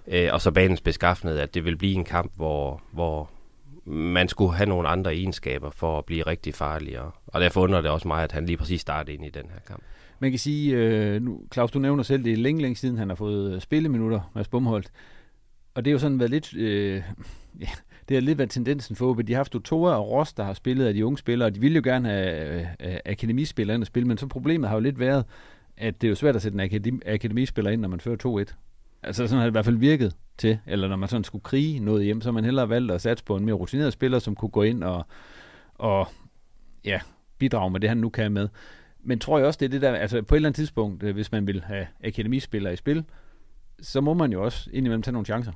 [0.08, 3.30] øh, og så banens beskaffenhed, at det vil blive en kamp, hvor, hvor
[3.88, 7.92] man skulle have nogle andre egenskaber for at blive rigtig farlig, og, derfor undrer det
[7.92, 9.84] også mig, at han lige præcis startede ind i den her kamp.
[10.20, 13.10] Man kan sige, øh, nu, Claus, du nævner selv, det er længe, længe siden, han
[13.10, 14.92] har fået øh, spilleminutter med Bumholdt.
[15.74, 16.96] Og det er jo sådan været lidt, øh,
[17.62, 17.70] ja,
[18.10, 19.28] det har lidt været tendensen for OB.
[19.28, 21.60] De har haft Toa og Ross, der har spillet af de unge spillere, og de
[21.60, 24.82] ville jo gerne have øh, øh, akademispillere ind og spille, men så problemet har jo
[24.82, 25.26] lidt været,
[25.78, 28.67] at det er jo svært at sætte en akademispiller ind, når man fører 2-1.
[29.04, 31.80] Altså sådan har det i hvert fald virket til, eller når man sådan skulle krige
[31.80, 34.50] noget hjem, så man hellere valgt at satse på en mere rutineret spiller, som kunne
[34.50, 35.06] gå ind og,
[35.76, 36.08] og
[36.86, 37.00] ja,
[37.38, 38.50] bidrage med det, han nu kan med.
[39.04, 41.14] Men tror jeg også, det er det der, altså på et eller andet tidspunkt, øh,
[41.14, 43.06] hvis man vil have akademispillere i spil,
[43.82, 45.52] så må man jo også indimellem tage nogle chancer.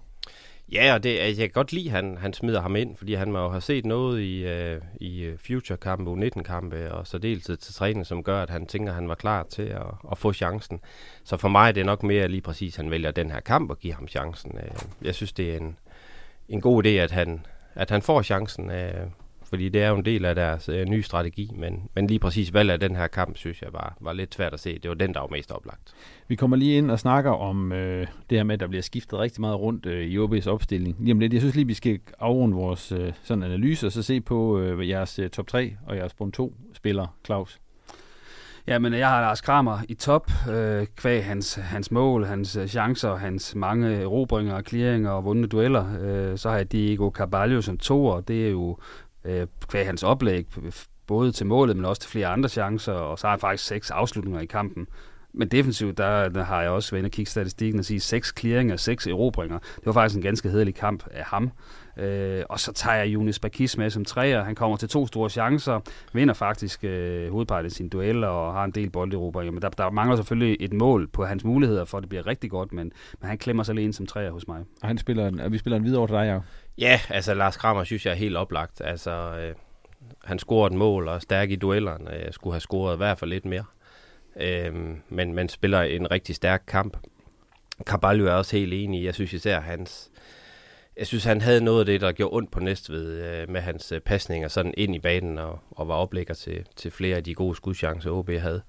[0.71, 3.31] Ja, og det, jeg kan godt lide, at han, han smider ham ind, fordi han
[3.31, 7.73] må jo have set noget i, uh, i øh, Future-kampe, U19-kampe og så deltid til
[7.73, 10.79] træning, som gør, at han tænker, at han var klar til at, at få chancen.
[11.23, 13.69] Så for mig er det nok mere lige præcis, at han vælger den her kamp
[13.69, 14.51] og giver ham chancen.
[14.51, 15.77] Uh, jeg synes, det er en,
[16.49, 18.71] en god idé, at han, at han får chancen.
[19.51, 22.53] Fordi det er jo en del af deres øh, nye strategi, men, men lige præcis
[22.53, 24.79] valget af den her kamp, synes jeg var, var lidt svært at se.
[24.79, 25.93] Det var den, der var mest oplagt.
[26.27, 29.19] Vi kommer lige ind og snakker om øh, det her med, at der bliver skiftet
[29.19, 30.95] rigtig meget rundt øh, i OB's opstilling.
[30.99, 34.03] Lige om lidt, jeg synes lige, vi skal afrunde vores øh, sådan analyse, og så
[34.03, 37.59] se på øh, jeres øh, top 3 og jeres bund 2 spiller, Claus.
[38.67, 42.67] Ja, men jeg har Lars Kramer i top, øh, kvæg hans, hans mål, hans øh,
[42.67, 45.85] chancer, hans mange erobringer og clearinger og vundne dueller.
[46.01, 48.77] Øh, så har jeg Diego Carvalho som to, og det er jo
[49.25, 50.47] øh, kvæg hans oplæg,
[51.07, 53.91] både til målet, men også til flere andre chancer, og så har han faktisk seks
[53.91, 54.87] afslutninger i kampen.
[55.33, 58.33] Men defensivt, der, der har jeg også været inde og kigge statistikken og sige seks
[58.39, 59.59] clearinger, seks erobringer.
[59.59, 61.51] Det var faktisk en ganske hederlig kamp af ham.
[61.97, 64.43] Øh, og så tager jeg Junis Bakis med som træer.
[64.43, 65.79] Han kommer til to store chancer,
[66.13, 69.51] vinder faktisk øh, hovedparten af sine dueller og har en del bolderobringer.
[69.51, 72.49] Men der, der mangler selvfølgelig et mål på hans muligheder for, at det bliver rigtig
[72.49, 74.63] godt, men, men han klemmer sig alene som træer hos mig.
[74.81, 76.39] Og han spiller en, og vi spiller en videre over til dig, ja.
[76.77, 78.81] Ja, altså Lars Kramer synes jeg er helt oplagt.
[78.81, 79.55] Altså, øh,
[80.23, 82.09] han scorede et mål og er stærk i duellerne.
[82.09, 83.65] Jeg skulle have scoret i hvert fald lidt mere.
[84.39, 84.73] Øh,
[85.09, 86.97] men, man spiller en rigtig stærk kamp.
[87.83, 89.03] Carvalho er også helt enig.
[89.03, 90.11] Jeg synes især hans...
[90.97, 93.91] Jeg synes, han havde noget af det, der gjorde ondt på Næstved øh, med hans
[93.91, 97.35] øh, pasninger sådan ind i banen og, og var oplægger til, til flere af de
[97.35, 98.61] gode skudchancer, OB havde.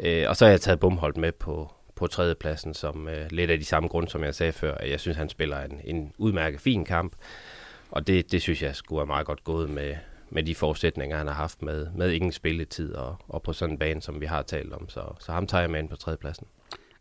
[0.00, 3.58] Øh, og så har jeg taget Bumholdt med på, på tredjepladsen, som øh, lidt af
[3.58, 4.76] de samme grund, som jeg sagde før.
[4.84, 7.12] Jeg synes, han spiller en, en udmærket fin kamp,
[7.90, 9.94] og det, det synes jeg skulle være meget godt gået med,
[10.30, 13.78] med de forudsætninger, han har haft med, med ingen spilletid og, og på sådan en
[13.78, 14.88] bane, som vi har talt om.
[14.88, 16.46] Så, så ham tager jeg med ind på tredjepladsen.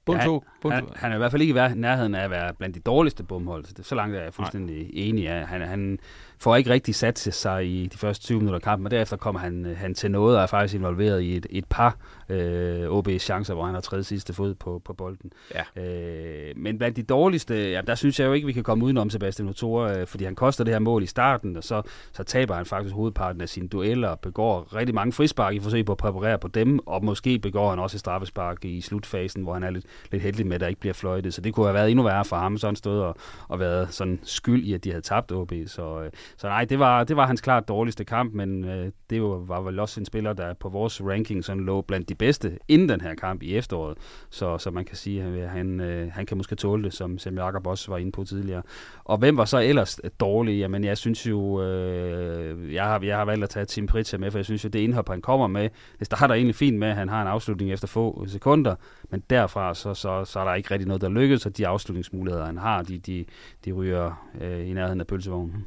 [0.05, 0.43] Bund ja, to.
[0.61, 2.79] Bund han, han er i hvert fald ikke i nærheden af at være blandt de
[2.79, 3.83] dårligste bumhold.
[3.83, 4.89] Så langt er jeg fuldstændig Nej.
[4.93, 5.23] enig.
[5.23, 5.45] Ja.
[5.45, 5.99] Han, han
[6.37, 9.41] får ikke rigtig sat sig i de første 20 minutter af kampen, og derefter kommer
[9.41, 11.97] han, han til noget og er faktisk involveret i et, et par
[12.33, 15.31] øh, OB's chancer, hvor han har tredje sidste fod på, på bolden.
[15.75, 15.81] Ja.
[15.83, 19.09] Øh, men blandt de dårligste, ja, der synes jeg jo ikke, vi kan komme udenom
[19.09, 22.55] Sebastian Otor, øh, fordi han koster det her mål i starten, og så, så taber
[22.55, 25.97] han faktisk hovedparten af sine dueller og begår rigtig mange frispark i forsøg på at
[25.97, 29.69] præparere på dem, og måske begår han også et straffespark i slutfasen, hvor han er
[29.69, 31.33] lidt, lidt heldig med, at der ikke bliver fløjtet.
[31.33, 33.15] Så det kunne have været endnu værre for ham, så han stod og,
[33.47, 35.53] og været sådan skyld i, at de havde tabt OB.
[35.67, 39.21] Så, øh, så nej, det var, det var hans klart dårligste kamp, men øh, det
[39.21, 42.89] var vel også en spiller, der på vores ranking sådan lå blandt de bedste inden
[42.89, 43.97] den her kamp i efteråret.
[44.29, 47.37] Så, så man kan sige, at han, øh, han kan måske tåle det, som Sam
[47.37, 48.61] Jakob også var inde på tidligere.
[49.03, 50.59] Og hvem var så ellers dårlig?
[50.59, 54.31] Jamen, jeg synes jo, øh, jeg, har, jeg har valgt at tage Tim Pritchard med,
[54.31, 56.95] for jeg synes jo, det indhop, han kommer med, det starter egentlig fint med, at
[56.95, 58.75] han har en afslutning efter få sekunder,
[59.09, 62.45] men derfra så, så, så er der ikke rigtig noget, der lykkes, og de afslutningsmuligheder,
[62.45, 63.25] han har, de, de,
[63.65, 65.65] de ryger øh, i nærheden af pølsevognen.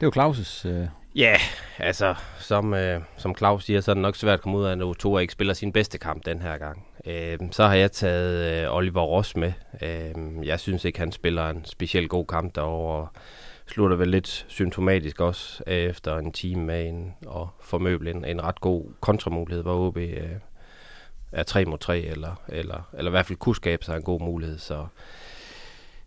[0.00, 1.36] Det er jo Claus' øh, Ja,
[1.78, 4.72] altså, som, øh, som Claus siger, så er det nok svært at komme ud af,
[4.72, 6.86] at Otoa ikke spiller sin bedste kamp den her gang.
[7.06, 9.52] Øh, så har jeg taget øh, Oliver Ross med.
[9.82, 13.08] Øh, jeg synes ikke, han spiller en specielt god kamp derovre.
[13.66, 18.42] Slutter vel lidt symptomatisk også øh, efter en time med en, og formøbel en, en
[18.42, 20.30] ret god kontramulighed, hvor OB øh,
[21.32, 24.20] er 3 mod 3, eller, eller, eller i hvert fald kunne skabe sig en god
[24.20, 24.58] mulighed.
[24.58, 24.86] Så,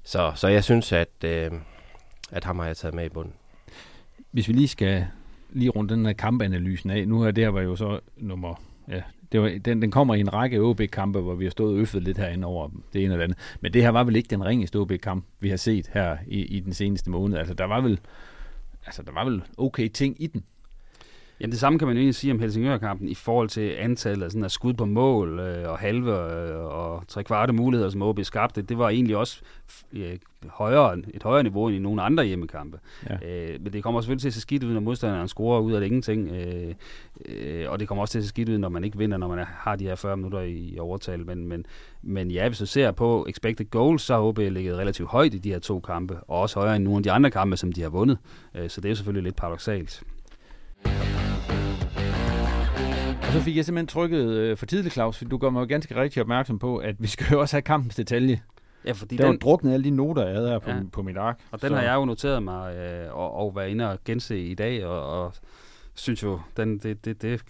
[0.03, 1.51] så, så jeg synes, at, øh,
[2.31, 3.33] at ham har jeg taget med i bunden
[4.37, 5.05] hvis vi lige skal
[5.49, 9.01] lige rundt den her kampanalysen af, nu her, det her var jo så nummer, ja,
[9.31, 12.03] det var, den, den kommer i en række OB-kampe, hvor vi har stået og øffet
[12.03, 13.37] lidt herinde over det ene eller andet.
[13.61, 16.59] Men det her var vel ikke den ringeste OB-kamp, vi har set her i, i
[16.59, 17.37] den seneste måned.
[17.37, 17.99] Altså, der var vel,
[18.85, 20.43] altså, der var vel okay ting i den.
[21.39, 24.31] Jamen det samme kan man jo egentlig sige om Helsingør-kampen i forhold til antallet af,
[24.31, 28.19] sådan af skud på mål øh, og halve øh, og tre kvarte muligheder, som OB
[28.23, 28.61] skabte.
[28.61, 29.41] Det var egentlig også
[29.93, 30.17] øh,
[30.49, 32.79] højere, et højere niveau end i nogle andre hjemmekampe.
[33.09, 33.15] Ja.
[33.29, 35.79] Øh, men det kommer selvfølgelig til at se skidt ud, når modstanderen scorer ud af
[35.79, 36.29] det ingenting.
[36.29, 36.73] Øh,
[37.25, 39.27] øh, og det kommer også til at se skidt ud, når man ikke vinder, når
[39.27, 41.25] man har de her 40 minutter i, i overtal.
[41.25, 41.65] Men, men,
[42.01, 45.37] men ja, hvis du ser på expected goals, så har OB ligget relativt højt i
[45.37, 47.81] de her to kampe, og også højere end nogle af de andre kampe, som de
[47.81, 48.17] har vundet.
[48.55, 50.03] Øh, så det er jo selvfølgelig lidt paradoxalt.
[53.27, 55.65] Og så fik jeg simpelthen trykket øh, for tidligt, Claus, for du gør mig jo
[55.69, 58.41] ganske rigtig opmærksom på, at vi skal jo også have kampens detalje.
[58.85, 60.79] Ja, fordi der den, var druknet alle de noter, jeg havde her på, ja.
[60.91, 61.39] på mit ark.
[61.51, 61.75] Og den så.
[61.75, 65.23] har jeg jo noteret mig øh, og, og været inde og gense i dag, og,
[65.23, 65.33] og
[65.93, 67.41] synes jo, den, det, det, det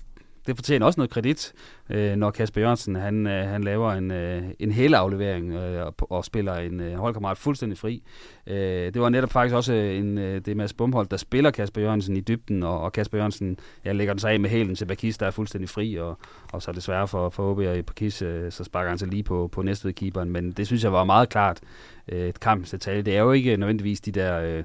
[0.47, 1.53] det fortjener også noget kredit,
[1.89, 6.25] øh, når Kasper Jørgensen han, øh, han laver en, øh, en helaflevering øh, og, og
[6.25, 8.03] spiller en øh, holdkammerat fuldstændig fri.
[8.47, 11.81] Øh, det var netop faktisk også øh, en, øh, det Mads Bumholdt, der spiller Kasper
[11.81, 14.85] Jørgensen i dybden, og, og Kasper Jørgensen ja, lægger den sig af med hælen til
[14.85, 16.17] Bakis, der er fuldstændig fri, og,
[16.53, 19.49] og så desværre for, for OB og Bakis, øh, så sparker han sig lige på,
[19.51, 21.59] på næste keeperen, men det synes jeg var meget klart
[22.07, 23.01] øh, et kampens detalje.
[23.01, 24.41] Det er jo ikke nødvendigvis de der...
[24.41, 24.63] Øh,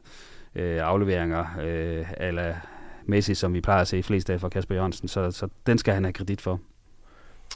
[0.55, 2.55] øh, afleveringer, øh, eller
[3.07, 5.79] Messi, som vi plejer at se i flest af fra Kasper Jørgensen, så, så den
[5.79, 6.61] skal han have kredit for.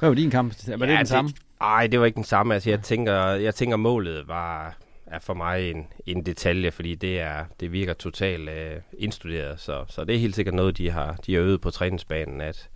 [0.01, 0.55] Hvad var din kamp?
[0.67, 1.31] Var ja, det den samme?
[1.61, 2.55] Nej, det var ikke den samme.
[2.55, 7.21] Altså, jeg, tænker, jeg tænker, målet var er for mig en, en detalje, fordi det
[7.21, 9.61] er det virker totalt øh, indstuderet.
[9.61, 12.69] Så, så det er helt sikkert noget, de har, de har øvet på træningsbanen, at,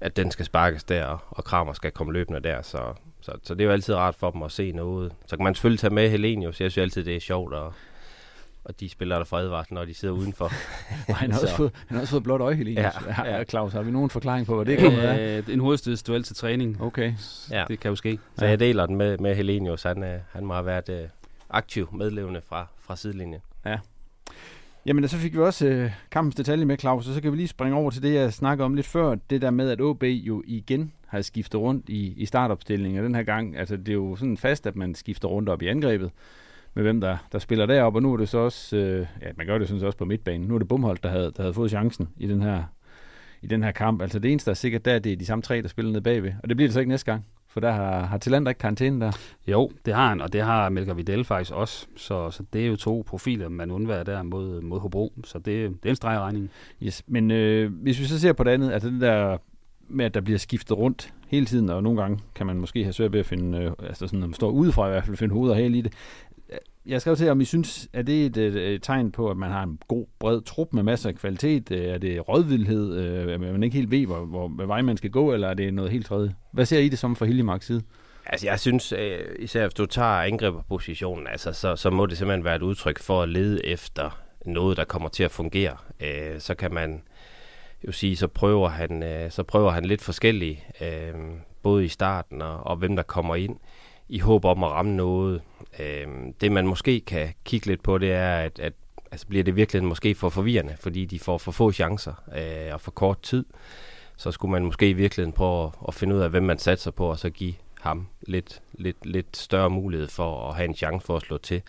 [0.00, 2.62] at den skal sparkes der, og Kramer skal komme løbende der.
[2.62, 5.12] Så, så, så det er jo altid rart for dem at se noget.
[5.26, 6.60] Så kan man selvfølgelig tage med Helenius.
[6.60, 7.72] Jeg synes altid, det er sjovt at,
[8.66, 10.52] og de spiller der for advarsel, når de sidder udenfor.
[11.12, 12.80] han, har også fået, han har også fået blåt øje, Helene.
[12.80, 12.90] Ja,
[13.24, 13.44] ja.
[13.44, 15.42] Claus, har vi nogen forklaring på, hvad det kommer af?
[15.48, 16.82] En hovedstødsduel til træning.
[16.82, 17.12] Okay.
[17.50, 17.64] Ja.
[17.68, 18.18] Det kan jo ske.
[18.38, 18.50] Så ja.
[18.50, 19.82] jeg deler den med, med Helenius.
[19.82, 21.10] Han, øh, han må have været uh,
[21.50, 23.40] aktiv medlevende fra, fra sidelinjen.
[23.66, 23.78] Ja.
[24.86, 27.48] Jamen, så fik vi også øh, kampens detalje med, Claus, og så kan vi lige
[27.48, 29.16] springe over til det, jeg snakkede om lidt før.
[29.30, 32.98] Det der med, at OB jo igen har skiftet rundt i, i startopstillingen.
[32.98, 35.62] Og den her gang, altså det er jo sådan fast, at man skifter rundt op
[35.62, 36.10] i angrebet
[36.76, 39.46] med hvem der, der spiller derop, og nu er det så også, øh, ja, man
[39.46, 41.70] gør det sådan også på midtbanen, nu er det Bumholdt, der havde, der havde fået
[41.70, 42.62] chancen i den her
[43.42, 44.02] i den her kamp.
[44.02, 46.02] Altså det eneste, der er sikkert, der det er de samme tre, der spiller nede
[46.02, 46.32] bagved.
[46.42, 49.00] Og det bliver det så ikke næste gang, for der har, har Tillander ikke karantæne
[49.00, 49.12] der.
[49.46, 51.86] Jo, det har han, og det har Melker Vidal faktisk også.
[51.96, 55.12] Så, så det er jo to profiler, man undværer der mod, mod Hobro.
[55.24, 55.46] Så det,
[55.82, 56.50] det er en stregregning.
[56.82, 59.36] Yes, men øh, hvis vi så ser på det andet, altså den der
[59.88, 62.92] med, at der bliver skiftet rundt hele tiden, og nogle gange kan man måske have
[62.92, 65.34] svært ved at finde, øh, altså sådan, når man står udefra i hvert fald, finde
[65.34, 65.92] hoved og i det
[66.50, 69.36] Øh, jeg skrev til, om I synes, er det et, et, et tegn på, at
[69.36, 71.70] man har en god, bred trup med masser af kvalitet?
[71.70, 74.96] Øh, er det rådvildhed, øh, at man ikke helt ved, hvor, hvor, hvad vej man
[74.96, 76.34] skal gå, eller er det noget helt tredje?
[76.52, 77.82] Hvad ser I det som for Hiljemarks side?
[78.26, 82.44] Altså, jeg synes, øh, især hvis du tager angriberpositionen, altså, så, så må det simpelthen
[82.44, 85.76] være et udtryk for at lede efter noget, der kommer til at fungere.
[86.00, 87.02] Øh, så kan man
[87.86, 90.64] jo sige, så prøver han, så prøver han lidt forskellige,
[91.62, 93.56] både i starten og, og hvem der kommer ind
[94.08, 95.42] i håb om at ramme noget.
[95.78, 96.06] Øh,
[96.40, 98.72] det man måske kan kigge lidt på, det er, at, at
[99.10, 102.80] altså bliver det virkelig måske for forvirrende, fordi de får for få chancer øh, og
[102.80, 103.44] for kort tid.
[104.16, 106.90] Så skulle man måske i virkeligheden prøve at, at finde ud af, hvem man satser
[106.90, 111.06] på, og så give ham lidt, lidt, lidt større mulighed for at have en chance
[111.06, 111.62] for at slå til.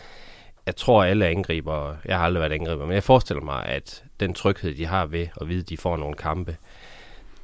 [0.66, 4.04] Jeg tror, at alle angriber, jeg har aldrig været angriber, men jeg forestiller mig, at
[4.20, 6.58] den tryghed, de har ved at vide, at de får nogle kampe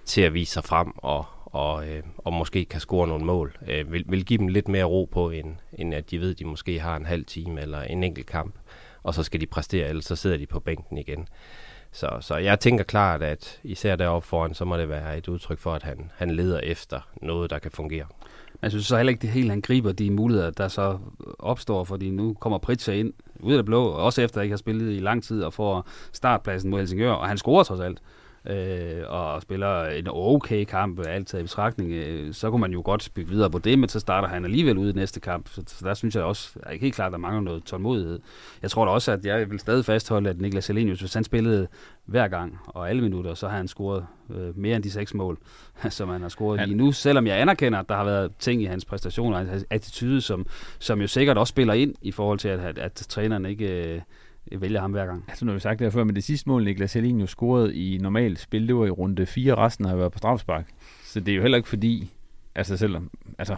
[0.05, 3.91] til at vise sig frem og, og, øh, og måske kan score nogle mål, øh,
[3.91, 6.45] vil, vil give dem lidt mere ro på, end, end at de ved, at de
[6.45, 8.55] måske har en halv time eller en enkelt kamp,
[9.03, 11.27] og så skal de præstere, ellers så sidder de på bænken igen.
[11.91, 15.59] Så, så jeg tænker klart, at især deroppe foran, så må det være et udtryk
[15.59, 18.05] for, at han, han leder efter noget, der kan fungere.
[18.61, 20.97] Jeg synes så heller ikke, det helt han griber de muligheder, der så
[21.39, 24.57] opstår, fordi nu kommer Pritja ind ud af det blå, også efter at ikke har
[24.57, 28.01] spillet i lang tid, og får startpladsen mod Helsingør, og han scorer trods alt
[28.45, 32.81] øh, og spiller en okay kamp, alt taget i betragtning, øh, så kunne man jo
[32.85, 35.49] godt bygge videre på det, men så starter han alligevel ud i næste kamp.
[35.49, 38.19] Så, så der synes jeg også, er ikke helt klart, at der mangler noget tålmodighed.
[38.61, 41.67] Jeg tror da også, at jeg vil stadig fastholde, at Niklas Selenius, hvis han spillede
[42.05, 45.37] hver gang og alle minutter, så har han scoret øh, mere end de seks mål,
[45.89, 46.65] som han har scoret ja.
[46.65, 46.91] lige nu.
[46.91, 50.45] Selvom jeg anerkender, at der har været ting i hans præstationer og hans attitude, som,
[50.79, 53.93] som jo sikkert også spiller ind i forhold til, at, at, at træneren ikke...
[53.95, 54.01] Øh,
[54.51, 55.25] vælger ham hver gang.
[55.27, 57.27] Altså, nu har vi sagt det her før, men det sidste mål, Niklas Helin jo
[57.27, 60.69] scorede i normalt spil, det var i runde 4, resten har været på strafspark.
[61.03, 62.11] Så det er jo heller ikke fordi,
[62.55, 63.55] altså selvom, altså,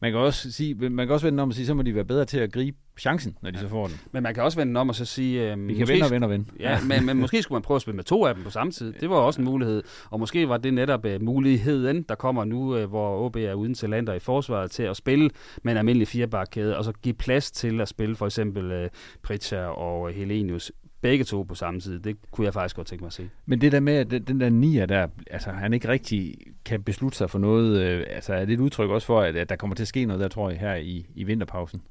[0.00, 2.04] man kan også sige, man kan også vende om og sige, så må de være
[2.04, 3.62] bedre til at gribe chancen, når de ja.
[3.62, 4.00] så får den.
[4.12, 5.52] Men man kan også vende om og så sige...
[5.52, 6.46] Øh, Vi kan vende og vende og vende.
[6.60, 8.72] Ja, men, men måske skulle man prøve at spille med to af dem på samme
[8.72, 8.92] tid.
[9.00, 9.82] Det var også en mulighed.
[10.10, 13.74] Og måske var det netop uh, muligheden, der kommer nu, uh, hvor OB er uden
[13.74, 15.30] talenter i forsvaret til at spille
[15.62, 18.88] med en almindelig firebakkæde, og så give plads til at spille for eksempel uh,
[19.22, 20.72] Pritcha og Helenius
[21.04, 22.00] begge to på samme tid.
[22.00, 23.30] Det kunne jeg faktisk godt tænke mig at se.
[23.46, 27.18] Men det der med, at den der nier der, altså han ikke rigtig kan beslutte
[27.18, 29.76] sig for noget, øh, altså er det et udtryk også for, at, at der kommer
[29.76, 31.82] til at ske noget der, tror jeg, her i, i vinterpausen?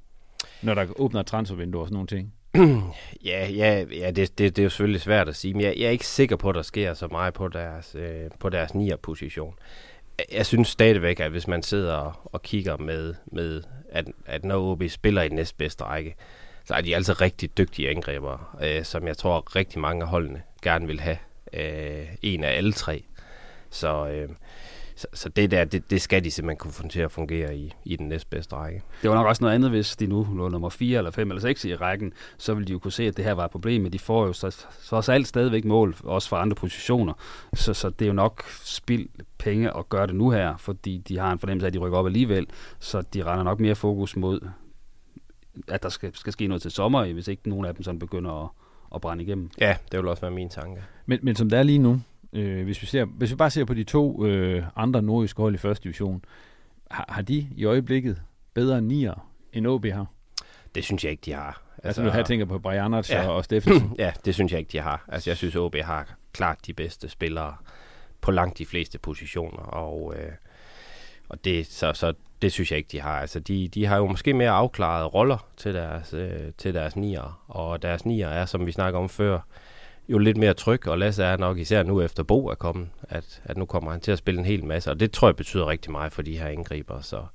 [0.61, 2.33] Når der åbner et transfervindue og sådan nogle ting.
[3.31, 5.85] ja, ja, ja det, det, det er jo selvfølgelig svært at sige, men jeg, jeg
[5.85, 9.53] er ikke sikker på, at der sker så meget på deres, øh, på deres nier-position.
[10.31, 14.71] Jeg synes stadigvæk, at hvis man sidder og, og kigger med, med at, at når
[14.71, 16.15] OB spiller i den næstbedste række,
[16.65, 20.41] så er de altså rigtig dygtige angriber, øh, som jeg tror rigtig mange af holdene
[20.61, 21.17] gerne vil have.
[21.53, 23.03] Øh, en af alle tre.
[23.69, 24.29] Så, øh,
[24.95, 27.73] så, så det der, det, det skal de simpelthen kunne få til at fungere i,
[27.85, 28.81] i den næstbedste række.
[29.01, 31.41] Det var nok også noget andet, hvis de nu lå nummer 4 eller 5 eller
[31.41, 33.81] 6 i rækken, så ville de jo kunne se, at det her var et problem,
[33.81, 37.13] men de får jo så, så også alt stadigvæk mål, også fra andre positioner.
[37.53, 41.17] Så, så det er jo nok spild penge at gøre det nu her, fordi de
[41.17, 42.47] har en fornemmelse af, at de rykker op alligevel,
[42.79, 44.39] så de render nok mere fokus mod
[45.67, 48.43] at der skal, skal ske noget til sommer, hvis ikke nogen af dem sådan begynder
[48.43, 48.49] at,
[48.95, 49.49] at brænde igennem.
[49.59, 50.83] Ja, det vil også være min tanke.
[51.05, 52.01] Men, men som det er lige nu,
[52.33, 55.55] øh, hvis, vi ser, hvis vi bare ser på de to øh, andre nordiske hold
[55.55, 56.25] i første division,
[56.91, 58.21] har, har de i øjeblikket
[58.53, 60.05] bedre nier end OB har?
[60.75, 61.61] Det synes jeg ikke, de har.
[61.83, 63.27] Altså, altså her tænker på Brianert ja.
[63.27, 63.95] og Steffensen.
[63.99, 65.05] ja, det synes jeg ikke, de har.
[65.07, 67.55] Altså, jeg synes, OB har klart de bedste spillere
[68.21, 70.31] på langt de fleste positioner, og, øh,
[71.29, 72.13] og det, så, så
[72.43, 73.19] det synes jeg ikke, de har.
[73.19, 77.43] Altså, de, de har jo måske mere afklarede roller til deres, øh, til deres nier,
[77.47, 79.39] og deres nier er, som vi snakker om før,
[80.09, 83.41] jo lidt mere tryg, og Lasse er nok især nu efter Bo er kommet, at,
[83.45, 85.67] at nu kommer han til at spille en hel masse, og det tror jeg betyder
[85.67, 87.25] rigtig meget for de her indgriber, så,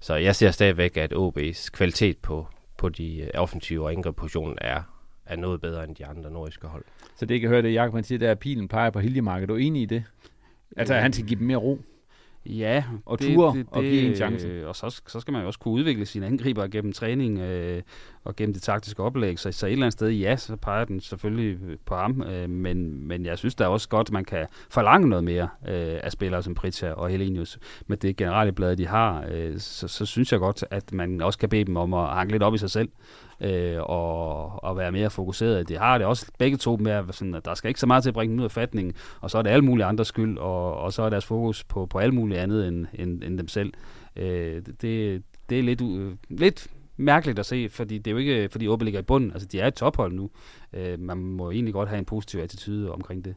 [0.00, 4.82] så jeg ser stadigvæk, at OB's kvalitet på, på de offensive og indgrebpositioner er,
[5.26, 6.84] er noget bedre end de andre nordiske hold.
[7.16, 9.42] Så det kan høre det, Jakob, man siger, der er pilen peger på Hiljemark.
[9.42, 10.04] Er du enig i det?
[10.76, 11.80] Altså, at han skal give dem mere ro?
[12.46, 14.68] Ja, og det, ture det, det, og give en chance.
[14.68, 17.82] Og så, så skal man jo også kunne udvikle sine angriber gennem træning øh,
[18.24, 19.38] og gennem det taktiske oplæg.
[19.38, 22.22] Så, så et eller andet sted, ja, så peger den selvfølgelig på ham.
[22.22, 26.00] Øh, men, men jeg synes da også godt, at man kan forlange noget mere øh,
[26.02, 27.58] af spillere som Pritja og Helenius.
[27.86, 31.38] Med det generelle blad, de har, øh, så, så synes jeg godt, at man også
[31.38, 32.88] kan bede dem om at hanke lidt op i sig selv
[33.42, 35.68] øh, og, og være mere fokuseret.
[35.68, 38.10] Det har det også begge to med, sådan, at der skal ikke så meget til
[38.10, 40.76] at bringe dem ud af fatningen, og så er det alle mulige andre skyld, og,
[40.76, 43.72] og så er deres fokus på, på alt muligt andet end, end, end dem selv.
[44.16, 48.48] Øh, det, det er lidt, øh, lidt mærkeligt at se, fordi det er jo ikke,
[48.52, 49.32] fordi Åbe ligger i bunden.
[49.32, 50.30] Altså, de er et tophold nu.
[50.72, 53.34] Øh, man må egentlig godt have en positiv attitude omkring det.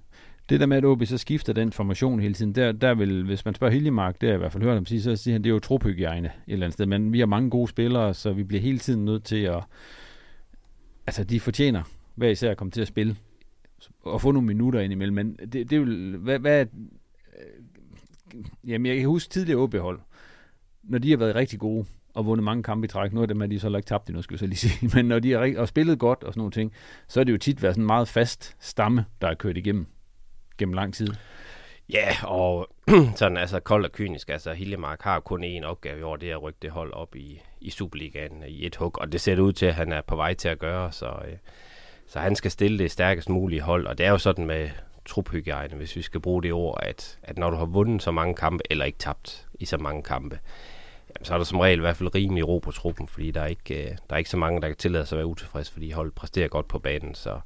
[0.50, 3.46] Det der med, at OB så skifter den formation hele tiden, der, der vil, hvis
[3.46, 5.44] man spørger Hiljemark, det har jeg i hvert fald hørt ham sige, så siger han,
[5.44, 6.86] det er jo trophygiejne et eller andet sted.
[6.86, 9.64] Men vi har mange gode spillere, så vi bliver hele tiden nødt til at...
[11.08, 11.84] Altså, de fortjener
[12.16, 13.16] hver især at komme til at spille
[14.04, 15.16] og få nogle minutter ind imellem.
[15.16, 16.18] Men det, det vil...
[16.18, 20.00] Hvad, hvad, øh, jamen, jeg kan huske tidligere OB-hold,
[20.84, 23.14] når de har været rigtig gode, og vundet mange kampe i træk.
[23.14, 24.92] Nu er dem, at de så ikke tabt endnu, skal jeg så lige sige.
[24.94, 26.72] Men når de har og spillet godt og sådan nogle ting,
[27.08, 29.86] så er det jo tit været sådan en meget fast stamme, der er kørt igennem
[30.58, 31.08] gennem lang tid.
[31.90, 32.70] Ja, og
[33.16, 36.36] sådan altså kold og kynisk, altså Hiljemark har kun én opgave i år, det er
[36.36, 39.54] at rykke det hold op i, i Superligaen i et hug, og det ser ud
[39.54, 41.38] til, at han er på vej til at gøre, så, øh,
[42.08, 44.70] så han skal stille det stærkest mulige hold, og det er jo sådan med
[45.06, 48.36] truphygiejne, hvis vi skal bruge det ord, at, at når du har vundet så mange
[48.36, 50.40] kampe, eller ikke tabt i så mange kampe,
[51.10, 53.42] jamen, så er der som regel i hvert fald rimelig ro på truppen, fordi der
[53.42, 55.72] er ikke, øh, der er ikke så mange, der kan tillade sig at være utilfreds,
[55.72, 57.40] fordi holdet præsterer godt på banen, så,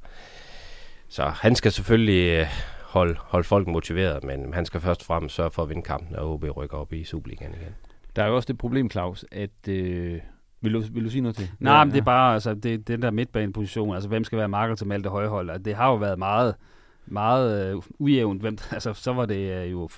[1.08, 2.46] så han skal selvfølgelig øh,
[2.90, 6.16] holde, holde folk motiveret, men han skal først og fremmest sørge for at vinde kampen,
[6.16, 7.74] og OB rykker op i Superligaen igen.
[8.16, 9.68] Der er jo også det problem, Claus, at...
[9.68, 10.20] Øh,
[10.62, 11.50] vil, du, vil du sige noget til?
[11.60, 14.48] Nej, ja, men det er bare altså, det, den der midtbaneposition, altså hvem skal være
[14.48, 16.54] marker til Malte Højhold, altså, det har jo været meget,
[17.06, 18.40] meget uh, ujævnt.
[18.40, 19.88] Hvem, altså, så var det uh, jo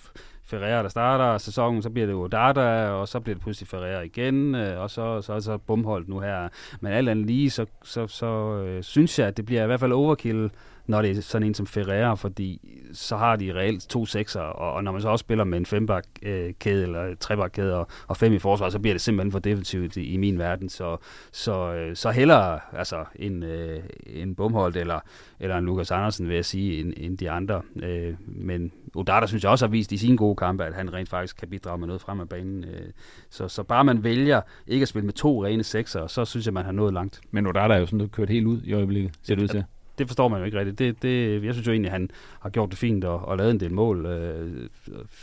[0.45, 4.01] Ferreira, der starter sæsonen, så bliver det jo Dada, og så bliver det pludselig Ferreira
[4.01, 6.49] igen, øh, og så, så, så bumholdt nu her.
[6.81, 8.27] Men alt andet lige, så, så, så
[8.67, 10.51] øh, synes jeg, at det bliver i hvert fald overkill
[10.87, 14.73] når det er sådan en som Ferreira, fordi så har de reelt to sekser, og,
[14.73, 18.17] og når man så også spiller med en fembak øh, eller trebak kæde og, og
[18.17, 20.69] fem i forsvar, så bliver det simpelthen for defensivt i, i min verden.
[20.69, 20.97] Så,
[21.33, 25.01] så, øh, så hellere altså, en, øh, en Bumholdt eller,
[25.41, 27.63] eller en Lukas Andersen, vil jeg sige, end, end de andre.
[27.83, 31.09] Øh, men Odata synes jeg også har vist i sine gode kampe, at han rent
[31.09, 32.65] faktisk kan bidrage med noget frem af banen.
[32.65, 32.91] Øh,
[33.31, 36.55] så, så bare man vælger ikke at spille med to rene sekser, så synes jeg,
[36.55, 37.21] man har nået langt.
[37.31, 39.65] Men Odata er jo sådan kørt helt ud i øjeblikket, ser det ud til
[39.99, 40.79] det forstår man jo ikke rigtigt.
[40.79, 43.51] Det, det, jeg synes jo egentlig, at han har gjort det fint og, og lavet
[43.51, 44.07] en del mål.
[44.07, 44.69] Øh,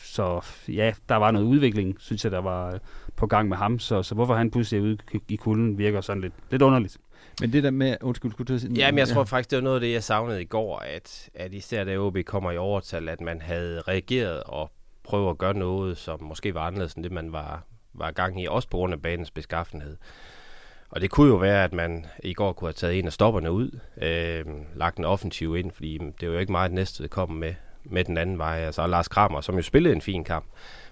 [0.04, 2.80] så ja, der var noget udvikling, synes jeg, der var
[3.16, 3.80] på gang med ham.
[3.80, 4.98] Så, så hvorfor han pludselig er ude
[5.30, 6.98] i kulden, virker sådan lidt, lidt underligt.
[7.42, 8.74] Men det der med, undskyld, skulle du sige?
[8.74, 11.30] Ja, men jeg tror faktisk, det var noget af det, jeg savnede i går, at,
[11.34, 14.72] at især da OB kommer i overtal, at man havde reageret og
[15.04, 17.64] prøvet at gøre noget, som måske var anderledes end det, man var,
[17.94, 19.98] var gang i, også på grund af banens beskaffenhed.
[20.90, 23.52] Og det kunne jo være, at man i går kunne have taget en af stopperne
[23.52, 27.54] ud, øh, lagt en offensiv ind, fordi det er jo ikke meget næste kommer med,
[27.84, 28.58] med den anden vej.
[28.58, 30.46] Altså Lars Kramer, som jo spillede en fin kamp,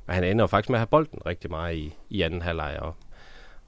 [0.06, 2.78] men han ender jo faktisk med at have bolden rigtig meget i, i anden halvleg,
[2.80, 2.96] og,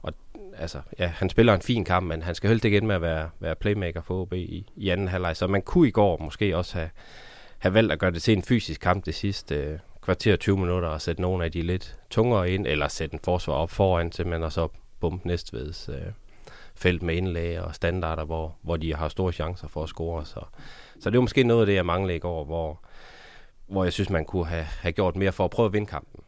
[0.01, 0.13] og
[0.57, 3.29] altså, ja, han spiller en fin kamp, men han skal helt ikke med at være,
[3.39, 6.77] være playmaker for OB i, i anden halvleg, så man kunne i går måske også
[6.77, 6.89] have,
[7.59, 10.89] have valgt at gøre det til en fysisk kamp det sidste øh, kvarter 20 minutter,
[10.89, 14.43] og sætte nogle af de lidt tungere ind, eller sætte en forsvar op foran, simpelthen,
[14.43, 14.67] og så
[14.99, 16.11] bombe Næstveds øh,
[16.75, 20.25] felt med indlæg og standarder, hvor, hvor de har store chancer for at score.
[20.25, 20.39] Så,
[20.99, 22.79] så det er måske noget af det, jeg manglede i går, hvor,
[23.67, 26.23] hvor jeg synes, man kunne have, have gjort mere for at prøve at vinde kampen.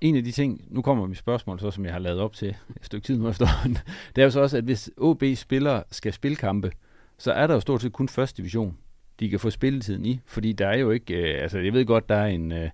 [0.00, 2.48] En af de ting, nu kommer mit spørgsmål, så som jeg har lavet op til
[2.48, 2.56] et
[2.86, 3.78] stykke tid nu efterhånden,
[4.16, 6.72] det er jo så også, at hvis OB-spillere skal spille kampe,
[7.18, 8.76] så er der jo stort set kun første division,
[9.20, 12.08] de kan få spilletiden i, fordi der er jo ikke, øh, altså jeg ved godt,
[12.08, 12.70] der er en øh,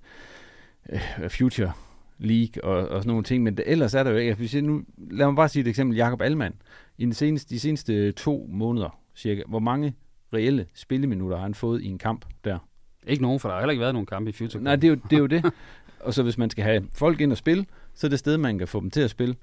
[0.93, 1.73] øh future
[2.21, 4.35] League og, og sådan nogle ting, men det, ellers er der jo ikke.
[4.35, 5.97] Hvis jeg nu, lad mig bare sige et eksempel.
[5.97, 6.53] Jakob Alman.
[6.99, 9.95] I den seneste, de seneste to måneder cirka, hvor mange
[10.35, 12.59] reelle spilleminutter har han fået i en kamp der?
[13.07, 14.89] Ikke nogen, for der har heller ikke været nogen kamp i Future Nej, det er
[14.89, 15.13] jo det.
[15.13, 15.45] Er jo det.
[16.01, 18.59] og så hvis man skal have folk ind og spille, så er det sted, man
[18.59, 19.35] kan få dem til at spille,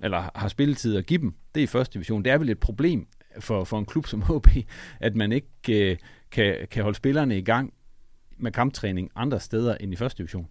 [0.00, 2.24] eller har spilletid at give dem, det er i første division.
[2.24, 3.06] Det er vel et problem
[3.40, 4.46] for, for en klub som HB,
[5.00, 5.96] at man ikke øh,
[6.30, 7.72] kan, kan holde spillerne i gang
[8.36, 10.48] med kamptræning andre steder end i første division.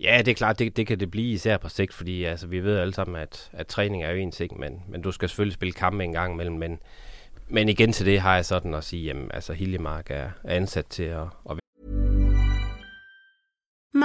[0.00, 2.60] Ja, det er klart, det, det kan det blive især på sigt, fordi altså, vi
[2.60, 5.54] ved alle sammen, at, at træning er jo en ting, men, men du skal selvfølgelig
[5.54, 6.56] spille kampe en gang imellem.
[6.56, 6.78] Men,
[7.48, 10.86] men igen til det har jeg sådan at sige, at altså, Hiljemark er, er ansat
[10.86, 11.58] til at, at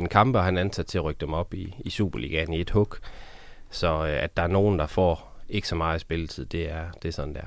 [0.00, 2.60] Vinde kampe, og han er ansat til at rykke dem op i, i Superligaen i
[2.60, 2.94] et hug.
[3.70, 7.08] Så øh, at der er nogen, der får ikke så meget spilletid, det er, det
[7.08, 7.46] er sådan der.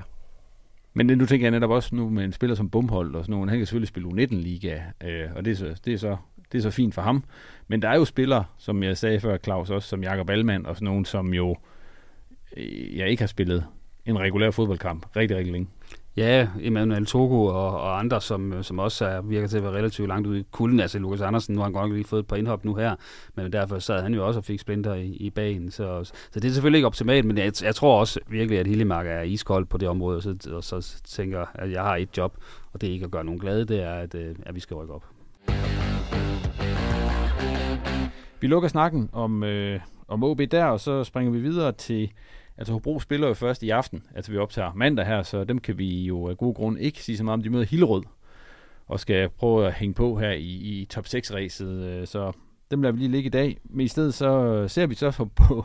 [0.94, 3.32] Men det, nu tænker jeg netop også nu med en spiller som Bumhold og sådan
[3.32, 6.16] nogen, han kan selvfølgelig spille U19-liga, øh, og det er, så, det, er så,
[6.52, 7.24] det er så fint for ham.
[7.68, 10.76] Men der er jo spillere, som jeg sagde før, Claus, også som Jakob Allmann og
[10.76, 11.56] sådan nogen, som jo
[12.56, 13.66] øh, jeg ikke har spillet
[14.06, 15.68] en regulær fodboldkamp rigtig, rigtig længe.
[16.16, 20.08] Ja, Emmanuel Togo og, og andre, som, som også er, virker til at være relativt
[20.08, 20.80] langt ude i kulden.
[20.80, 22.96] Altså Lukas Andersen, nu har han godt nok lige fået et par indhop nu her,
[23.34, 25.70] men derfor sad han jo også og fik splinter i, i bagen.
[25.70, 29.06] Så, så det er selvfølgelig ikke optimalt, men jeg, jeg tror også virkelig, at Hillemark
[29.06, 32.36] er iskold på det område, og så, og så tænker at jeg har et job,
[32.72, 34.76] og det er ikke at gøre nogen glade, det er, at, øh, at vi skal
[34.76, 35.04] rykke op.
[38.40, 42.10] Vi lukker snakken om, øh, om OB der, og så springer vi videre til
[42.58, 45.78] Altså Hobro spiller jo først i aften, altså vi optager mandag her, så dem kan
[45.78, 47.42] vi jo af gode grunde ikke sige så meget om.
[47.42, 48.02] De møder Hillerød
[48.86, 52.32] og skal prøve at hænge på her i, i top 6-ræset, øh, så
[52.70, 53.58] dem lader vi lige ligge i dag.
[53.64, 55.64] Men i stedet så ser vi så på, på,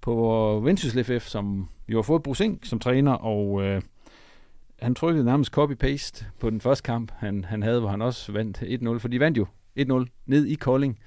[0.00, 3.82] på Vendsyssel FF, som jo har fået Brusink som træner, og øh,
[4.78, 8.58] han trykkede nærmest copy-paste på den første kamp, han, han havde, hvor han også vandt
[8.58, 9.46] 1-0, for de vandt jo
[9.78, 10.98] 1-0 ned i Kolding,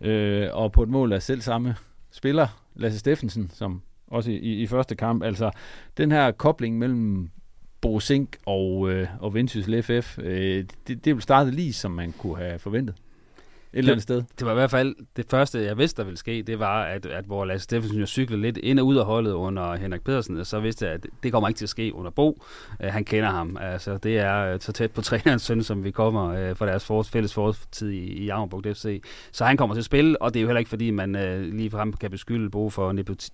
[0.00, 1.76] øh, og på et mål af selv samme
[2.10, 5.22] spiller, Lasse Steffensen, som også i, i, første kamp.
[5.22, 5.50] Altså,
[5.96, 7.30] den her kobling mellem
[7.80, 12.36] Borusink og, øh, og Vendsyssel FF, øh, det, det blev startet lige, som man kunne
[12.36, 12.94] have forventet
[13.72, 14.22] eller andet sted.
[14.38, 17.06] Det var i hvert fald det første, jeg vidste, der ville ske, det var, at,
[17.06, 20.44] at hvor Lasse Steffensen jo cyklede lidt ind og ud af holdet under Henrik Pedersen,
[20.44, 22.42] så vidste jeg, at det kommer ikke til at ske under Bo.
[22.84, 23.56] Uh, han kender ham.
[23.60, 26.84] Altså, det er uh, så tæt på trænerens søn, som vi kommer uh, fra deres
[26.84, 29.02] for, fælles fortid i, i Armbrug FC.
[29.32, 31.40] Så han kommer til at spille, og det er jo heller ikke, fordi man uh,
[31.40, 32.92] lige frem kan beskylde Bo for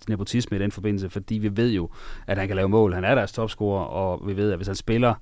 [0.09, 1.91] nepotisme i den forbindelse, fordi vi ved jo,
[2.27, 2.95] at han kan lave mål.
[2.95, 5.15] Han er deres topscorer, og vi ved, at hvis han spiller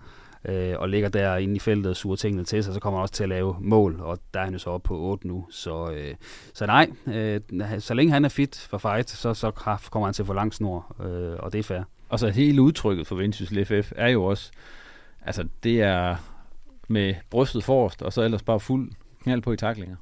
[0.44, 3.02] øh, og ligger der inde i feltet og suger tingene til sig, så kommer han
[3.02, 5.46] også til at lave mål, og der er han jo så oppe på 8 nu.
[5.50, 6.14] Så, øh,
[6.54, 7.40] så nej, øh,
[7.78, 9.50] så længe han er fit for fight, så, så
[9.90, 11.82] kommer han til at få lang snor, øh, og det er fair.
[12.08, 14.50] Og så hele udtrykket for Vinicius FF er jo også,
[15.22, 16.16] altså det er
[16.88, 18.92] med brystet forrest, og så ellers bare fuld
[19.22, 19.96] knald på i taklinger.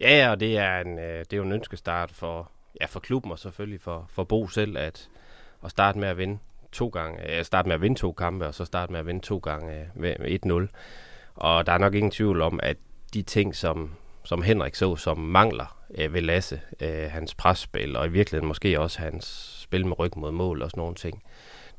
[0.00, 2.50] Ja, og det er, en, øh, det er jo en ønskestart for,
[2.80, 5.08] ja, for klubben og selvfølgelig for, for Bo selv, at,
[5.64, 6.38] at starte med at vinde
[6.72, 9.20] to gange, øh, starte med at vinde to kampe, og så starte med at vinde
[9.20, 10.52] to gange øh, 1-0.
[11.34, 12.76] Og der er nok ingen tvivl om, at
[13.14, 13.90] de ting, som,
[14.24, 18.80] som Henrik så, som mangler øh, ved Lasse, øh, hans presspil, og i virkeligheden måske
[18.80, 21.22] også hans spil med ryg mod mål og sådan nogle ting,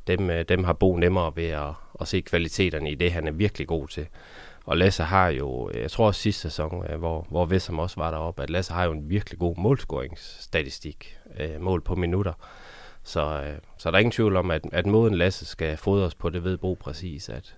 [0.08, 3.32] dem, øh, dem har Bo nemmere ved at, at se kvaliteterne i det, han er
[3.32, 4.08] virkelig god til.
[4.66, 7.96] Og Lasse har jo, øh, jeg tror også sidste sæson, øh, hvor, hvor Vessam også
[8.00, 12.34] var deroppe, at Lasse har jo en virkelig god målscoringsstatistik, øh, mål på minutter.
[13.10, 16.30] Så, øh, så der er ingen tvivl om, at, at måden Lasse skal fodres på,
[16.30, 17.56] det ved Bo præcis, at,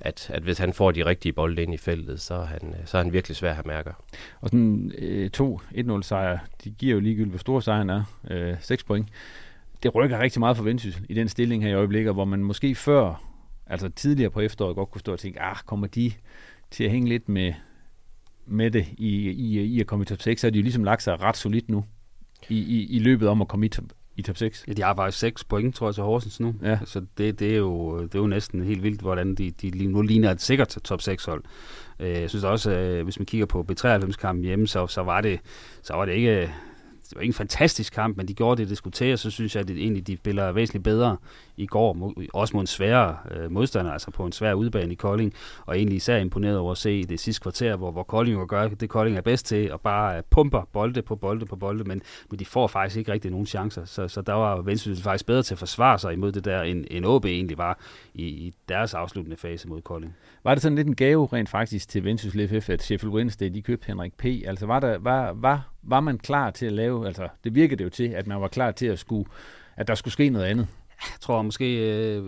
[0.00, 2.86] at, at hvis han får de rigtige bolde ind i feltet, så er han, øh,
[2.86, 3.92] så er han virkelig svær at have mærker.
[4.40, 8.56] Og sådan øh, to 1-0 sejre, de giver jo ligegyldigt, hvor stor sejren er, øh,
[8.60, 9.08] 6 point.
[9.82, 12.74] Det rykker rigtig meget for Vendsyssel i den stilling her i øjeblikket, hvor man måske
[12.74, 13.24] før,
[13.66, 16.12] altså tidligere på efteråret, godt kunne stå og tænke, ah, kommer de
[16.70, 17.52] til at hænge lidt med,
[18.46, 20.84] med det i, i, i at komme i top 6, så har de jo ligesom
[20.84, 21.84] lagt sig ret solidt nu
[22.48, 23.84] i, i, i løbet om at komme i top,
[24.16, 24.64] i top 6.
[24.68, 26.54] Ja, de har faktisk 6 point, tror jeg, til Horsens nu.
[26.62, 26.78] Ja.
[26.84, 29.88] Så det, det, er jo, det er jo næsten helt vildt, hvordan de, de lige
[29.88, 31.42] nu ligner et sikkert top 6-hold.
[32.00, 35.40] Øh, Jeg synes også, øh, hvis man kigger på B93-kampen hjemme, så, så, var det,
[35.82, 36.50] så var det ikke
[37.08, 39.30] det var ikke en fantastisk kamp, men de gjorde det, det skulle til, og så
[39.30, 41.16] synes jeg, at det, egentlig de spiller væsentligt bedre
[41.56, 44.94] i går, mod, også mod en sværere øh, modstander, altså på en svær udbane i
[44.94, 45.34] Kolding,
[45.66, 48.68] og egentlig især imponeret over at se det sidste kvarter, hvor, hvor Kolding jo gør
[48.68, 52.02] det, Kolding er bedst til, og bare øh, pumper bolde på bolde på bolde, men,
[52.30, 55.42] men de får faktisk ikke rigtig nogen chancer, så, så der var Vendsyssel faktisk bedre
[55.42, 57.78] til at forsvare sig imod det der, end, end OB egentlig var
[58.14, 60.14] i, i deres afsluttende fase mod Kolding.
[60.44, 63.62] Var det sådan lidt en gave rent faktisk til Vendsyssel FF, at Sheffield Wednesday de
[63.62, 64.24] købte Henrik P?
[64.24, 67.84] Altså var, der, var, var, var man klar til at lave, altså det virkede det
[67.84, 69.28] jo til, at man var klar til at skulle,
[69.76, 70.66] at der skulle ske noget andet?
[71.00, 72.24] Jeg tror måske, øh,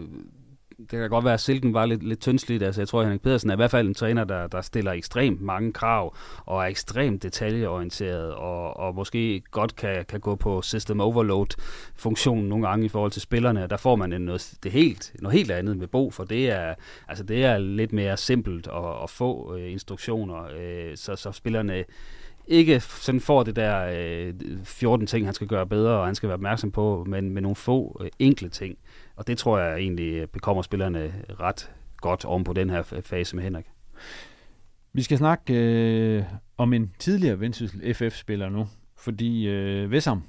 [0.78, 2.62] det kan godt være, at Silken var lidt, lidt tyndsligt.
[2.62, 4.92] Altså, jeg tror, at Henrik Pedersen er i hvert fald en træner, der, der stiller
[4.92, 10.62] ekstremt mange krav, og er ekstremt detaljeorienteret, og, og måske godt kan, kan gå på
[10.62, 13.66] system overload-funktionen nogle gange i forhold til spillerne.
[13.70, 16.74] Der får man en noget, det helt, noget helt andet med Bo, for det er,
[17.08, 21.84] altså, det er lidt mere simpelt at, at få øh, instruktioner, øh, så, så spillerne
[22.46, 24.34] ikke sådan får det der øh,
[24.64, 27.56] 14 ting, han skal gøre bedre, og han skal være opmærksom på, men med nogle
[27.56, 28.78] få øh, enkle ting.
[29.16, 33.36] Og det tror jeg egentlig øh, bekommer spillerne ret godt om på den her fase
[33.36, 33.66] med Henrik.
[34.92, 36.24] Vi skal snakke øh,
[36.56, 40.22] om en tidligere Vendsyssel FF-spiller nu, fordi øh, Vessam,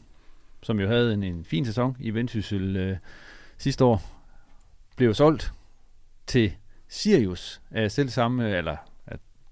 [0.64, 2.98] som jo havde en, en fin sæson i Vendsyssel øh,
[3.58, 4.02] sidste år,
[4.96, 5.54] blev solgt
[6.28, 6.54] til
[6.88, 8.76] Sirius af selv samme, eller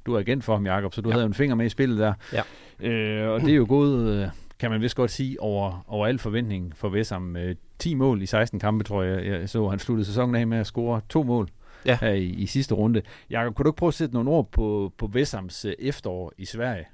[0.05, 1.13] du er agent for ham, Jacob, så du ja.
[1.13, 2.13] havde jo en finger med i spillet der.
[2.33, 2.41] Ja.
[2.87, 4.27] Øh, og det er jo gået, øh,
[4.59, 7.35] kan man vist godt sige, over, over al forventning for Vessam.
[7.35, 9.25] Øh, 10 mål i 16 kampe, tror jeg.
[9.25, 11.49] Jeg så, han sluttede sæsonen af med at score to mål
[11.85, 11.97] ja.
[12.01, 13.01] her i, i sidste runde.
[13.29, 16.45] Jakob, kunne du ikke prøve at sætte nogle ord på, på Vessams øh, efterår i
[16.45, 16.85] Sverige?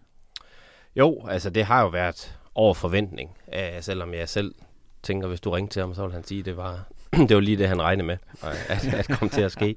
[0.95, 4.55] Jo, altså det har jo været over forventning, øh, selvom jeg selv
[5.03, 6.87] tænker, hvis du ringte til ham, så vil han sige, at det var,
[7.27, 8.17] det var lige det, han regnede med,
[8.69, 9.75] at, at komme til at ske.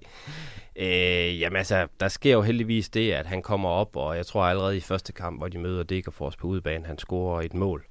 [0.77, 4.45] Øh, jamen altså, der sker jo heldigvis det, at han kommer op, og jeg tror
[4.45, 7.85] allerede i første kamp, hvor de møder Degerfors på udebane, han scorer et mål.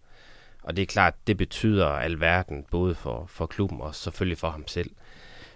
[0.64, 4.68] Og det er klart, det betyder alverden, både for, for klubben og selvfølgelig for ham
[4.68, 4.92] selv.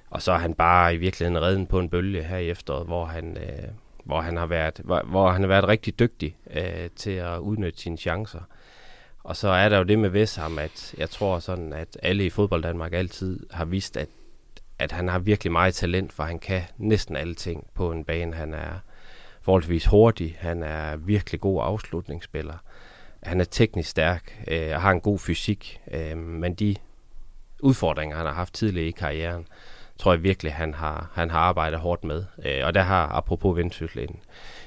[0.09, 3.05] Og så er han bare i virkeligheden redden på en bølge her i efteråret, hvor
[3.05, 3.69] han, øh,
[4.03, 7.79] hvor han har været, hvor, hvor han har været rigtig dygtig øh, til at udnytte
[7.79, 8.41] sine chancer.
[9.23, 12.29] Og så er der jo det med Vesham, at jeg tror sådan, at alle i
[12.29, 14.09] fodbold Danmark altid har vist, at,
[14.79, 18.35] at han har virkelig meget talent, for han kan næsten alle ting på en bane.
[18.35, 18.79] Han er
[19.41, 22.57] forholdsvis hurtig, han er virkelig god afslutningsspiller,
[23.23, 26.75] han er teknisk stærk øh, og har en god fysik, øh, men de
[27.59, 29.47] udfordringer, han har haft tidligere i karrieren,
[29.97, 32.25] tror jeg virkelig, han har, han har arbejdet hårdt med.
[32.45, 34.19] Øh, og der har, apropos Vendsyssel, en,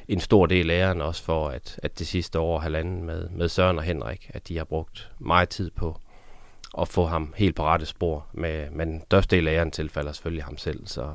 [0.08, 3.48] en stor del af æren også for, at, at det sidste år halvanden med, med
[3.48, 6.00] Søren og Henrik, at de har brugt meget tid på
[6.78, 8.26] at få ham helt på rette spor.
[8.32, 10.86] Med, men største del af æren tilfælder selvfølgelig ham selv.
[10.86, 11.14] Så,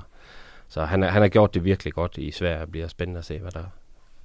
[0.67, 2.61] så han, han har gjort det virkelig godt i Sverige.
[2.61, 3.63] Det bliver spændende at se, hvad der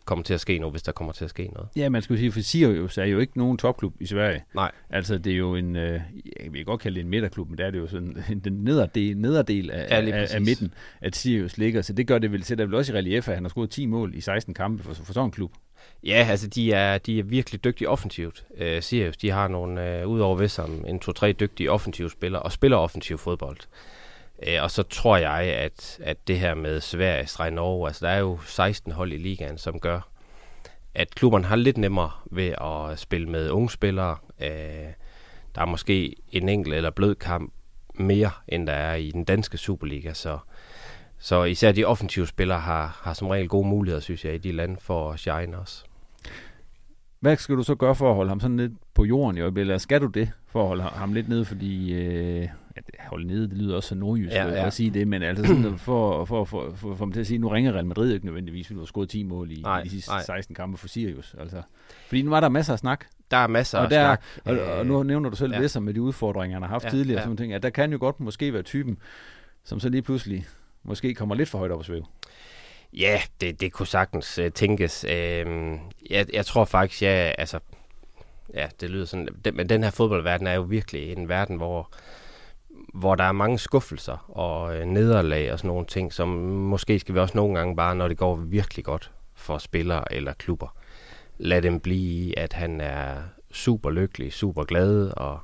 [0.04, 1.68] kommer til at ske nu, hvis der kommer til at ske noget.
[1.76, 4.44] Ja, man skulle sige, for Sirius er jo ikke nogen topklub i Sverige.
[4.54, 4.70] Nej.
[4.90, 6.00] Altså, det er jo en, øh,
[6.42, 9.16] jeg vil godt kalde det en midterklub, men det er det jo sådan den nederdel,
[9.16, 11.82] nederdel af, Ja, af, af midten, at Sirius ligger.
[11.82, 13.86] Så det gør det vel, sætter vel også i relief, at han har scoret 10
[13.86, 15.52] mål i 16 kampe for, for sådan en klub.
[16.04, 18.44] Ja, altså de er, de er virkelig dygtige offensivt.
[18.56, 22.76] Øh, Sirius, de har nogle, øh, udover Vesam, en to-tre dygtige offensive spillere, og spiller
[22.76, 23.58] offensiv fodbold.
[24.46, 28.12] Øh, og så tror jeg, at, at det her med Sverige, Sverige Norge, altså der
[28.12, 30.00] er jo 16 hold i ligaen, som gør,
[30.94, 34.16] at klubberne har lidt nemmere ved at spille med unge spillere.
[34.40, 34.92] Øh,
[35.54, 37.52] der er måske en enkelt eller blød kamp
[37.94, 40.38] mere, end der er i den danske Superliga, så,
[41.20, 44.52] så især de offensive spillere har, har som regel gode muligheder, synes jeg, i de
[44.52, 45.84] lande for at shine også.
[47.20, 49.70] Hvad skal du så gøre for at holde ham sådan lidt på jorden i øjeblikket?
[49.70, 51.44] Eller skal du det for at holde ham lidt nede?
[51.44, 52.46] Fordi øh, ja,
[52.76, 54.60] det- holde nede, det lyder også så nordjysk Ja, ja, ja.
[54.60, 54.66] ja.
[54.66, 57.38] at sige det, men altså sådan for, for, for, for, for mig til at sige,
[57.38, 59.84] nu ringer Real Madrid ikke nødvendigvis, fordi du har scoret 10 mål i, Nej, i
[59.84, 60.22] de sidste nej.
[60.22, 61.34] 16 kampe for Sirius.
[61.38, 61.62] Altså.
[62.06, 63.04] Fordi nu var der masser af snak.
[63.30, 64.22] Der er masser og af snak.
[64.44, 65.56] Og, og nu nævner du selv Ja.
[65.56, 65.62] ja.
[65.62, 67.16] Vesser med de udfordringer, han har haft Ja, ja, tidligere.
[67.16, 67.20] ja.
[67.20, 67.24] Ja.
[67.24, 68.98] Sådan ting, at der kan jo godt måske være typen,
[69.64, 70.46] som så lige pludselig
[70.82, 72.04] måske kommer lidt for højt op at svæve.
[72.92, 75.04] Ja, det, det kunne sagtens øh, tænkes.
[75.04, 75.78] Øh,
[76.10, 77.58] jeg, jeg tror faktisk, ja, altså,
[78.54, 81.90] ja, det lyder sådan, den, men den her fodboldverden er jo virkelig en verden, hvor,
[82.94, 87.14] hvor der er mange skuffelser og øh, nederlag og sådan nogle ting, som måske skal
[87.14, 90.76] vi også nogle gange bare, når det går virkelig godt for spillere eller klubber,
[91.38, 93.22] lade dem blive i, at han er
[93.52, 95.40] super lykkelig, super glad, og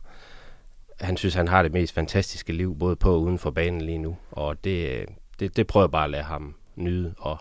[1.01, 3.99] han synes, han har det mest fantastiske liv, både på og uden for banen lige
[3.99, 4.17] nu.
[4.31, 5.07] Og det, øh,
[5.41, 7.39] det, det prøver jeg bare at lade ham nyde, og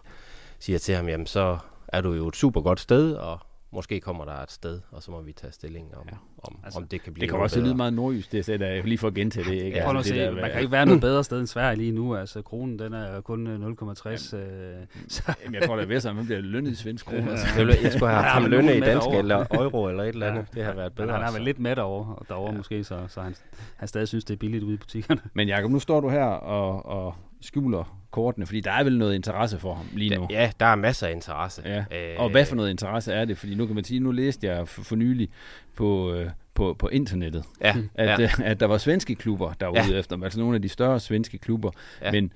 [0.60, 3.40] siger til ham, jamen så er du jo et super godt sted, og
[3.76, 6.18] måske kommer der et sted, og så må vi tage stilling om, ja.
[6.44, 8.84] om, altså, om det kan blive Det kan også lyde meget nordjysk, det sætter jeg
[8.84, 9.64] lige for at gentage det.
[9.64, 9.78] Ikke?
[9.78, 12.16] Ja, altså, det der, man kan ikke være noget bedre sted end Sverige lige nu.
[12.16, 14.36] Altså, kronen den er kun 0,60.
[14.36, 14.74] Øh,
[15.08, 15.34] så.
[15.44, 17.32] Jamen, jeg tror, det er ved, at man bliver lønnet i svensk kroner.
[17.32, 17.66] Ja.
[17.84, 20.46] Jeg skulle have haft ham lønnet i dansk eller euro eller et eller andet.
[20.56, 20.60] Ja.
[20.60, 21.06] Det har været bedre.
[21.08, 22.58] Men han har været lidt med derovre, derovre ja.
[22.58, 23.36] måske, så, så han,
[23.76, 25.22] han stadig synes, det er billigt ude i butikkerne.
[25.34, 27.16] Men Jacob, nu står du her og, og
[27.46, 30.28] skjuler kortene, fordi der er vel noget interesse for ham lige nu.
[30.30, 31.62] Ja, der er masser af interesse.
[31.66, 31.80] Ja.
[31.92, 33.38] Øh, og hvad for noget interesse er det?
[33.38, 35.30] Fordi nu kan man sige, nu læste jeg for, for nylig
[35.76, 38.24] på, øh, på, på internettet, ja, at, ja.
[38.24, 39.88] Øh, at der var svenske klubber, der var ja.
[39.90, 41.72] ude efter, altså nogle af de større svenske klubber.
[42.02, 42.12] Ja.
[42.12, 42.34] Men,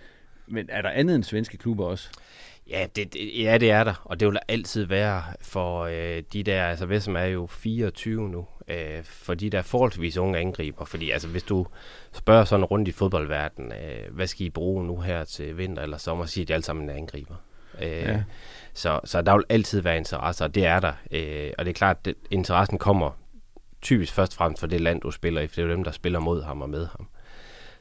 [0.47, 2.10] men er der andet end svenske klubber også?
[2.70, 6.24] Ja det, det, ja, det er der, og det vil der altid være for øh,
[6.34, 10.86] de der, altså Vessem er jo 24 nu, øh, for de der forholdsvis unge angriber,
[10.86, 11.65] fordi altså hvis du
[12.11, 15.97] spørger sådan rundt i fodboldverdenen, øh, hvad skal I bruge nu her til vinter eller
[15.97, 17.36] sommer, siger de alle sammen en angriber.
[17.82, 18.24] Øh, ja.
[18.74, 21.76] så, så der vil altid være interesse, og det er der, øh, og det er
[21.76, 23.11] klart, at interessen kommer
[23.82, 25.84] typisk først og fremmest for det land, du spiller i, for det er jo dem,
[25.84, 27.07] der spiller mod ham og med ham.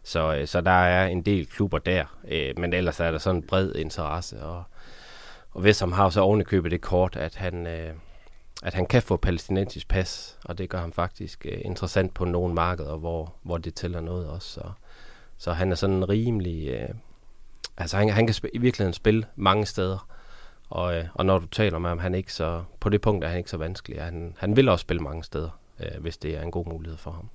[0.03, 3.37] Så, øh, så der er en del klubber der, øh, men ellers er der sådan
[3.37, 4.65] en bred interesse, og
[5.59, 7.93] og Vestham har jo så oven købet det kort, at han, øh,
[8.63, 12.55] at han kan få palæstinensisk pas, og det gør ham faktisk øh, interessant på nogle
[12.55, 14.49] markeder, hvor, hvor det tæller noget også.
[14.49, 14.71] Så,
[15.39, 16.69] så han er sådan rimelig...
[16.69, 16.89] Øh,
[17.77, 20.09] altså han, han kan sp- i virkeligheden spille mange steder,
[20.71, 23.25] og, øh, og når du taler med ham, han er ikke så, på det punkt
[23.25, 24.03] er han ikke så vanskelig.
[24.03, 27.11] Han, han vil også spille mange steder, øh, hvis det er en god mulighed for
[27.11, 27.29] ham.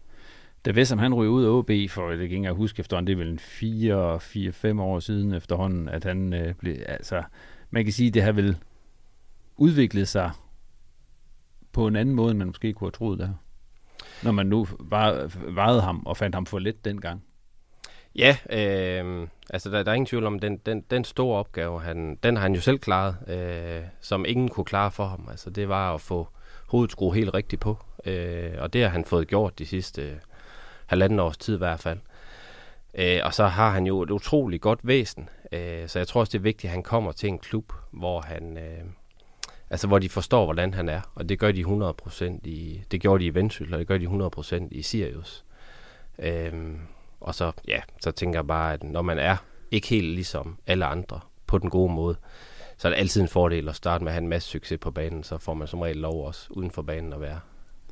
[0.66, 3.26] Da Vestham han ryger ud af OB, for det kan jeg huske efterhånden, det er
[3.26, 7.24] vel 4-5 år siden efterhånden, at han øh, blev, altså,
[7.72, 8.58] man kan sige, det har vel
[9.58, 10.32] udviklet sig
[11.74, 13.36] på en anden måde, end man måske kunne have troet det her.
[14.24, 14.68] Når man nu
[15.50, 17.24] vejede ham og fandt ham for let dengang.
[18.16, 22.20] Ja, øh, altså der, der er ingen tvivl om, den, den, den store opgave, han,
[22.24, 25.28] den har han jo selv klaret, øh, som ingen kunne klare for ham.
[25.32, 26.28] Altså det var at få
[26.68, 30.16] hovedet skruet helt rigtigt på, øh, og det har han fået gjort de sidste øh,
[30.86, 32.00] halvanden års tid i hvert fald.
[32.94, 36.32] Øh, og så har han jo et utroligt godt væsen, øh, så jeg tror også,
[36.32, 38.58] det er vigtigt, at han kommer til en klub, hvor han...
[38.58, 38.84] Øh,
[39.70, 43.24] altså hvor de forstår, hvordan han er, og det gør de 100% i, det gjorde
[43.24, 45.46] de i Vendsyssel, og det gør de 100% i Sirius.
[46.20, 46.80] Øhm,
[47.20, 49.38] og så, ja, så tænker jeg bare, at når man er
[49.72, 52.16] ikke helt ligesom alle andre på den gode måde,
[52.78, 54.92] så er det altid en fordel at starte med at have en masse succes på
[54.92, 57.40] banen, så får man som regel lov også uden for banen at være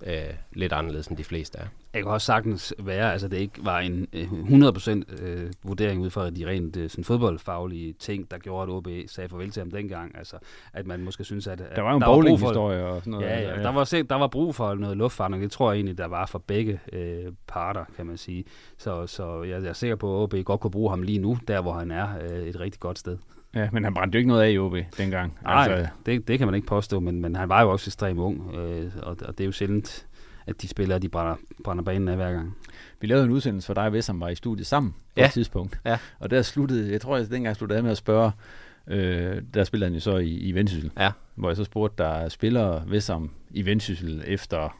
[0.05, 1.65] øh, lidt anderledes end de fleste er.
[1.93, 6.29] Det kan også sagtens være, altså det ikke var en 100% øh, vurdering ud fra
[6.29, 10.17] de rent øh, sådan fodboldfaglige ting, der gjorde, at OB sagde farvel til ham dengang.
[10.17, 10.35] Altså,
[10.73, 13.25] at man måske synes, at, at der var jo en bowling-historie og sådan noget.
[13.25, 13.63] Ja, ja, ja.
[13.63, 15.43] Der, var, der var brug for noget luftfartning.
[15.43, 18.43] Det tror jeg egentlig, der var for begge øh, parter, kan man sige.
[18.77, 21.37] Så, så jeg, jeg er sikker på, at OB godt kunne bruge ham lige nu,
[21.47, 23.17] der hvor han er øh, et rigtig godt sted.
[23.55, 25.37] Ja, men han brændte jo ikke noget af i OB dengang.
[25.43, 25.91] Nej, altså...
[26.05, 28.91] det, det kan man ikke påstå, men, men han var jo også ekstremt ung, øh,
[29.03, 30.07] og, og det er jo sjældent,
[30.47, 32.57] at de spillere, de brænder, brænder banen af hver gang.
[33.01, 35.25] Vi lavede en udsendelse for dig og som var i studiet sammen på ja.
[35.25, 35.79] et tidspunkt.
[35.85, 35.97] Ja.
[36.19, 38.31] Og der sluttede, jeg tror, jeg dengang sluttede af med at spørge,
[38.87, 40.91] øh, der spillede han jo så i, i Vendsyssel.
[40.99, 41.11] Ja.
[41.35, 44.77] Hvor jeg så spurgte, der spiller Vessam i Vendsyssel efter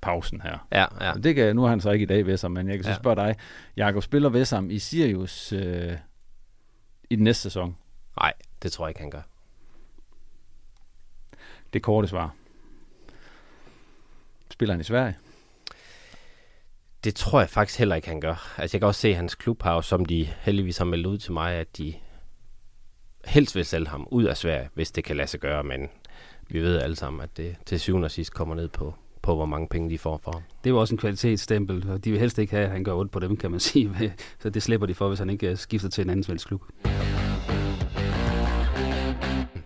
[0.00, 0.66] pausen her.
[0.72, 1.12] Ja, ja.
[1.12, 2.90] Og det kan, nu har han så ikke i dag Vessam, men jeg kan så
[2.90, 2.96] ja.
[2.96, 3.36] spørge dig,
[3.76, 5.92] Jakob, spiller Vessam i Sirius øh,
[7.10, 7.76] i den næste sæson?
[8.16, 8.32] Nej,
[8.62, 9.22] det tror jeg ikke, han gør.
[11.72, 12.34] Det korte svar.
[14.50, 15.16] Spiller han i Sverige?
[17.04, 18.58] Det tror jeg faktisk heller ikke, han gør.
[18.58, 21.18] Altså, jeg kan også se, at hans klub har som de heldigvis har meldt ud
[21.18, 21.94] til mig, at de
[23.24, 25.88] helst vil sælge ham ud af Sverige, hvis det kan lade sig gøre, men
[26.48, 29.46] vi ved alle sammen, at det til syvende og sidst kommer ned på, på hvor
[29.46, 30.42] mange penge de får for ham.
[30.64, 32.94] Det er jo også en kvalitetsstempel, og de vil helst ikke have, at han gør
[32.94, 34.14] ondt på dem, kan man sige.
[34.38, 36.62] Så det slipper de for, hvis han ikke skifter til en anden svensk klub.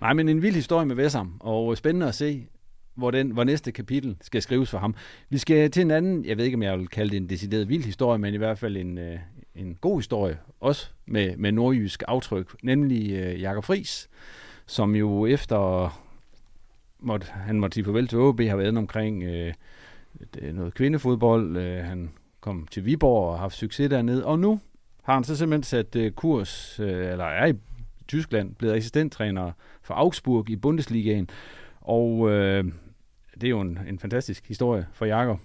[0.00, 2.46] Nej, men en vild historie med Vessam, og øh, spændende at se,
[2.94, 4.94] hvor, den, hvor næste kapitel skal skrives for ham.
[5.28, 7.68] Vi skal til en anden, jeg ved ikke, om jeg vil kalde det en decideret
[7.68, 9.18] vild historie, men i hvert fald en, øh,
[9.54, 14.08] en god historie, også med, med nordjysk aftryk, nemlig øh, Jakob Fris,
[14.66, 15.90] som jo efter
[17.00, 19.54] måtte, han måtte sige farvel til OB, har været omkring øh,
[20.38, 21.56] øh, noget kvindefodbold.
[21.56, 24.60] Øh, han kom til Viborg og har haft succes dernede, og nu
[25.02, 27.54] har han så simpelthen sat øh, kurs, øh, eller er i
[28.08, 29.52] Tyskland, blevet assistenttræner
[29.86, 31.30] for Augsburg i Bundesligaen.
[31.80, 32.64] Og øh,
[33.34, 35.38] det er jo en, en fantastisk historie for Jakob.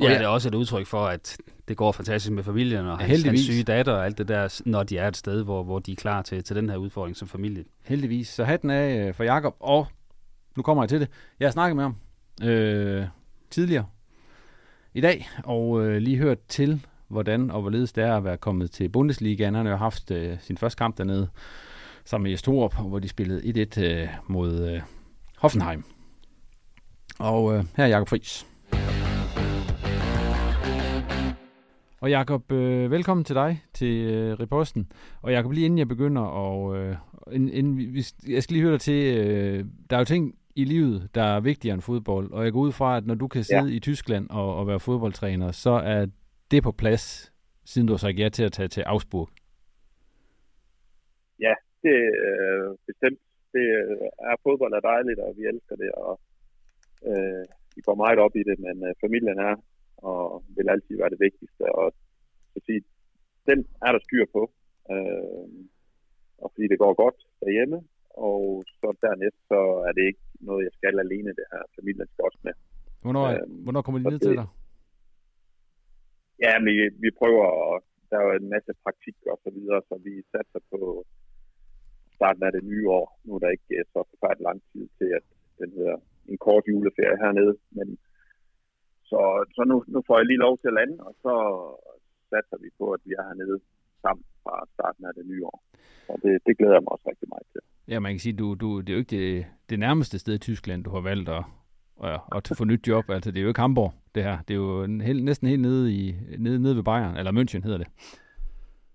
[0.00, 3.22] Ja, det er også et udtryk for, at det går fantastisk med familien og hans,
[3.22, 5.92] hans syge datter og alt det der, når de er et sted, hvor, hvor de
[5.92, 7.64] er klar til, til den her udfordring som familie.
[7.84, 8.28] Heldigvis.
[8.28, 9.86] Så hatten af øh, for Jakob og
[10.56, 11.08] nu kommer jeg til det.
[11.40, 11.96] Jeg har snakket med ham
[12.42, 13.06] øh,
[13.50, 13.86] tidligere
[14.94, 18.70] i dag, og øh, lige hørt til, hvordan og hvorledes det er at være kommet
[18.70, 19.54] til Bundesligaen.
[19.54, 21.28] Han har jo haft øh, sin første kamp dernede
[22.06, 22.42] sammen med Jes
[22.88, 24.82] hvor de spillede 1-1 øh, mod øh,
[25.38, 25.84] Hoffenheim.
[27.18, 28.46] Og øh, her er Jakob Friis.
[32.00, 34.92] Og Jakob, øh, velkommen til dig til øh, Reposten.
[35.22, 36.96] Og Jakob, lige inden jeg begynder, og øh,
[37.32, 40.64] inden, inden vi, jeg skal lige høre dig til, øh, der er jo ting i
[40.64, 42.30] livet, der er vigtigere end fodbold.
[42.30, 43.76] Og jeg går ud fra, at når du kan sidde ja.
[43.76, 46.06] i Tyskland og, og være fodboldtræner, så er
[46.50, 47.32] det på plads,
[47.64, 49.28] siden du har sagt ja til at tage til Augsburg.
[51.40, 51.52] Ja,
[51.86, 53.20] det er øh, bestemt.
[53.54, 53.66] Det
[54.30, 56.12] er fodbold er dejligt, og vi elsker det, og
[57.10, 59.54] øh, vi går meget op i det, men øh, familien er
[59.96, 61.64] og vil altid være det vigtigste.
[61.80, 61.86] Og
[62.52, 62.82] så sige,
[63.48, 64.42] den er der styr på.
[64.92, 65.48] Øh,
[66.42, 67.78] og fordi det går godt derhjemme,
[68.26, 71.62] og så dernæst, så er det ikke noget, jeg skal alene, det her.
[71.78, 72.54] Familien skal også med.
[73.04, 74.48] Hvornår, øh, hvornår kommer de ned til dig?
[76.44, 76.74] Ja, vi,
[77.04, 77.46] vi prøver,
[78.10, 80.80] der er jo en masse praktik og så videre, så vi satser på
[82.18, 83.06] starten af det nye år.
[83.24, 85.24] Nu er der ikke øh, så forfærdeligt lang tid til, at
[85.60, 85.96] den hedder
[86.30, 87.88] en kort juleferie hernede, men
[89.10, 89.20] så,
[89.54, 91.34] så nu, nu får jeg lige lov til at lande, og så
[92.30, 93.58] satser vi på, at vi er hernede
[94.02, 95.58] sammen fra starten af det nye år.
[96.08, 97.60] Og det, det glæder jeg mig også rigtig meget til.
[97.92, 100.38] Ja, man kan sige, du, du, det er jo ikke det, det nærmeste sted i
[100.48, 101.44] Tyskland, du har valgt at,
[102.04, 103.04] at, at få nyt job.
[103.10, 104.38] Altså, det er jo ikke Hamburg, det her.
[104.48, 107.62] Det er jo en, helt, næsten helt nede, i, nede, nede ved Bayern, eller München
[107.66, 107.88] hedder det.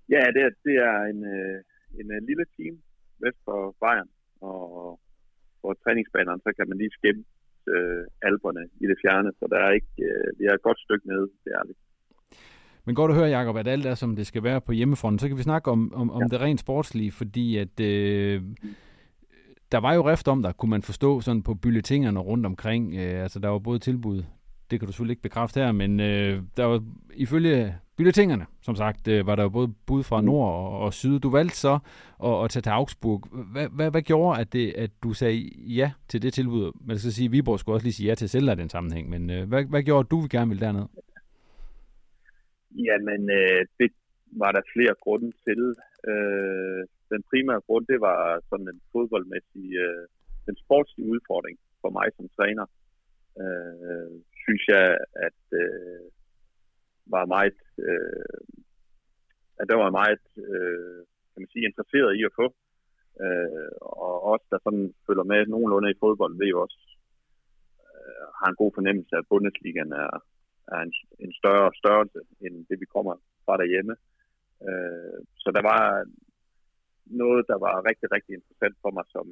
[0.09, 1.57] Ja, det, det er en, øh,
[1.99, 2.75] en, en øh, lille team
[3.25, 4.09] vest for Bayern,
[4.41, 4.99] og
[5.61, 7.23] på træningsbanerne, så kan man lige skimme
[7.73, 11.07] øh, alberne i det fjerne, så der er ikke, øh, vi er et godt stykke
[11.11, 11.75] nede, det er det.
[12.85, 15.19] Men godt at høre, Jacob, at alt er, som det skal være på hjemmefronten.
[15.19, 16.27] Så kan vi snakke om, om, om ja.
[16.27, 18.41] det rent sportslige, fordi at øh,
[19.71, 22.95] der var jo rift om der, kunne man forstå sådan på bulletingerne rundt omkring.
[22.95, 24.23] Øh, altså, der var både tilbud,
[24.71, 29.07] det kan du selvfølgelig ikke bekræfte her, men øh, der var ifølge Bylletingerne, som sagt,
[29.07, 31.19] øh, var der jo både bud fra nord og, og syd.
[31.19, 31.79] Du valgte så
[32.23, 33.19] at, at tage til Augsburg.
[33.53, 35.39] Hvad, hvad, hvad gjorde, at, det, at du sagde
[35.79, 36.65] ja til det tilbud?
[36.87, 39.09] Man skal sige, at Viborg skulle også lige sige ja til selv i den sammenhæng,
[39.09, 40.85] men øh, hvad, hvad gjorde, at du gerne ville derned?
[42.87, 43.89] Jamen, øh, det
[44.41, 45.61] var der flere grunde til.
[46.11, 46.81] Øh,
[47.13, 48.19] den primære grund, det var
[48.49, 50.03] sådan en fodboldmæssig, øh,
[50.47, 52.65] den sportslige udfordring for mig som træner.
[53.41, 54.11] Øh,
[54.43, 54.85] synes jeg,
[55.27, 56.05] at øh,
[57.15, 58.39] var meget, øh,
[59.59, 60.99] at der var meget, øh,
[61.31, 62.47] kan man sige, interesseret i at få.
[63.25, 66.79] Øh, og også der sådan følger med nogenlunde i fodbold, ved jo også,
[67.85, 70.11] øh, har en god fornemmelse af, at Bundesligaen er,
[70.73, 70.93] er en,
[71.25, 73.15] en større størrelse, end det vi kommer
[73.45, 73.95] fra derhjemme.
[74.67, 75.83] Øh, så der var
[77.05, 79.27] noget, der var rigtig, rigtig interessant for mig som,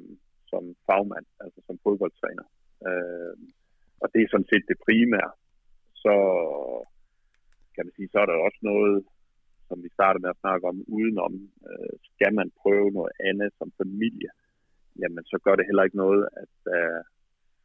[0.50, 2.46] som fagmand, altså som fodboldtræner.
[2.88, 3.34] Øh,
[4.00, 5.32] og det er sådan set det primære.
[6.04, 6.14] Så
[7.74, 8.96] kan man sige, så er der også noget,
[9.68, 11.34] som vi startede med at snakke om, udenom.
[11.68, 14.30] Øh, skal man prøve noget andet som familie,
[15.00, 16.54] jamen så gør det heller ikke noget, at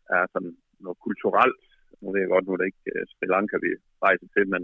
[0.09, 1.65] der er sådan noget kulturelt
[2.01, 3.71] nu ved jeg godt, nu er det ikke øh, Sri Lanka, vi
[4.07, 4.63] rejser til, men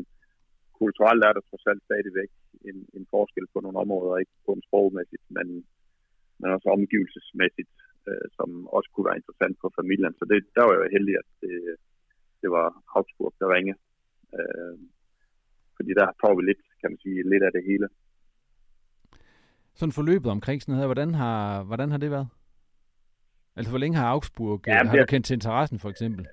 [0.81, 2.31] kulturelt er der trods alt stadigvæk
[2.69, 5.47] en, en forskel på nogle områder, ikke kun sprogmæssigt, men,
[6.39, 7.69] men også omgivelsesmæssigt,
[8.09, 10.13] uh, som også kunne være interessant for familien.
[10.19, 11.55] Så det, der var jeg heldig, at det,
[12.41, 13.79] det var Augsburg, der ringede.
[14.37, 14.75] Uh,
[15.77, 17.87] fordi der får vi lidt, kan man sige, lidt af det hele.
[19.79, 22.29] Sådan forløbet omkring sådan noget her, hvordan har, hvordan har det været?
[23.55, 26.27] Altså, hvor længe har Augsburg, ja, har du kendt til interessen for eksempel?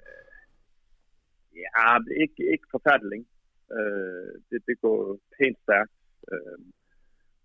[1.64, 3.29] Ja, ikke, ikke forfærdeligt længe.
[3.77, 5.93] Øh, det, det går pænt stærkt.
[6.33, 6.59] Øh,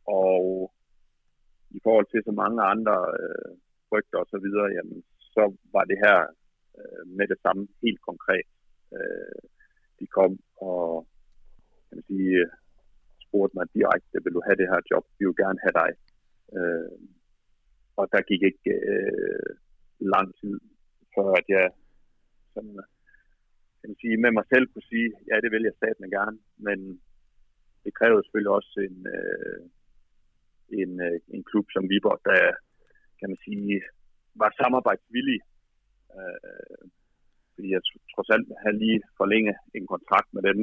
[0.07, 0.73] og
[1.77, 3.51] i forhold til så mange andre øh,
[3.93, 4.99] rygter og så videre, jamen,
[5.35, 5.43] så
[5.75, 6.19] var det her
[6.79, 8.47] øh, med det samme helt konkret.
[8.95, 9.41] Øh,
[9.99, 10.31] de kom
[10.69, 11.07] og
[11.85, 12.51] kan man sige, øh,
[13.25, 15.03] spurgte mig direkte, vil du have det her job?
[15.17, 15.91] Vi vil gerne have dig.
[16.57, 16.97] Øh,
[17.99, 19.51] og der gik ikke øh,
[20.13, 20.55] lang tid,
[21.15, 21.65] før at jeg
[22.53, 22.87] sådan, øh,
[23.79, 26.37] kan man sige, med mig selv kunne sige, ja, det vil jeg staten gerne,
[26.67, 26.79] men
[27.83, 29.61] det krævede selvfølgelig også en, øh,
[30.81, 32.41] en, øh, en klub som Viborg, der,
[33.23, 33.81] kan man sige,
[34.41, 35.39] var samarbejdsvillig.
[36.17, 36.83] Øh,
[37.53, 37.81] fordi jeg
[38.13, 40.59] trods alt havde lige forlænge en kontrakt med dem,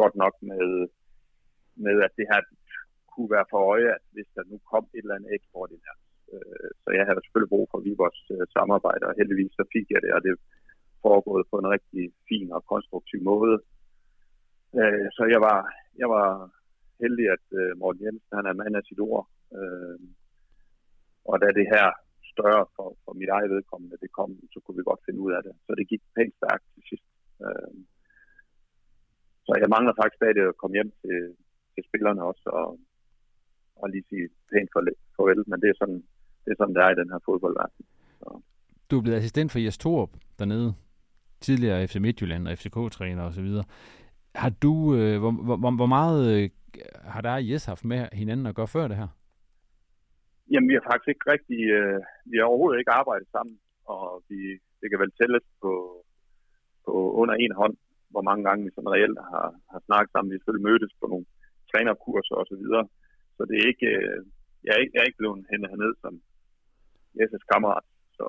[0.00, 0.66] godt nok med,
[1.84, 2.40] med at det her
[3.12, 6.00] kunne være for øje, at hvis der nu kom et eller andet ekstraordinært.
[6.32, 10.00] Øh, så jeg havde selvfølgelig brug for Vibers øh, samarbejde, og heldigvis så fik jeg
[10.04, 10.32] det, og det
[11.06, 13.56] foregået på en rigtig fin og konstruktiv måde.
[14.78, 15.60] Øh, så jeg var,
[16.02, 16.28] jeg var
[17.02, 19.24] heldig, at øh, Morten Jensen han er mand af sit ord.
[19.58, 19.98] Øh,
[21.30, 21.86] og da det her
[22.32, 25.42] større for, for mit eget vedkommende, det kom, så kunne vi godt finde ud af
[25.46, 25.54] det.
[25.66, 27.06] Så det gik pænt stærkt til sidst.
[27.44, 27.74] Øh,
[29.46, 31.18] så jeg mangler faktisk stadig at komme hjem til,
[31.74, 32.68] til spillerne også, og,
[33.80, 34.70] og lige sige pænt
[35.16, 36.00] farvel, men det er sådan,
[36.44, 37.84] det er sådan, det er i den her fodboldverden.
[38.20, 38.28] Så.
[38.90, 40.74] Du er blevet assistent for Jes Torp dernede,
[41.40, 43.50] tidligere FC Midtjylland og FCK-træner osv.
[44.34, 46.50] Har du, øh, hvor, hvor, hvor meget øh,
[47.04, 49.08] har der og Jes haft med hinanden at gøre før det her?
[50.50, 53.56] Jamen, vi har faktisk ikke rigtig, øh, vi har overhovedet ikke arbejdet sammen,
[53.94, 54.40] og vi,
[54.80, 55.72] det kan vel tælles på,
[56.84, 57.76] på under en hånd,
[58.12, 60.30] hvor mange gange vi sådan reelt har, har snakket sammen.
[60.30, 61.26] Vi har selvfølgelig mødtes på nogle
[61.70, 62.84] trænerkurser og så videre.
[63.36, 64.20] Så det er ikke, øh,
[64.64, 66.14] jeg, er ikke, jeg er ikke blevet hentet herned som
[67.18, 67.86] Jes' kammerat.
[68.18, 68.26] Så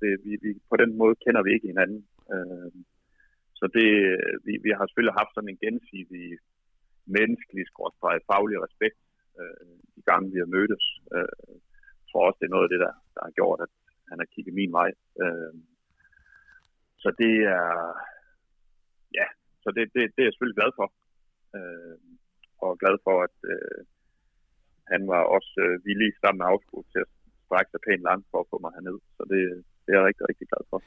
[0.00, 2.00] det, vi, vi, på den måde kender vi ikke hinanden.
[2.34, 2.70] Øh,
[3.58, 6.28] så det, øh, vi, vi har selvfølgelig haft sådan en gensidig
[7.16, 8.98] menneskelig, skråstrej, faglig respekt
[9.40, 10.84] øh, de gange, vi har mødtes.
[11.16, 11.52] Øh,
[12.00, 13.72] jeg tror også, det er noget af det, der, der har gjort, at
[14.10, 14.90] han har kigget min vej.
[15.22, 15.52] Øh,
[17.02, 17.68] så det er,
[19.18, 19.26] ja,
[19.62, 20.88] så det, det, det er jeg selvfølgelig glad for.
[21.56, 21.96] Øh,
[22.64, 23.78] og glad for, at øh,
[24.92, 27.10] han var også øh, villig sammen med Augsburg til at
[27.46, 28.98] strække sig pænt langt for at få mig herned.
[29.16, 29.40] Så det,
[29.84, 30.78] det er jeg rigtig, rigtig glad for.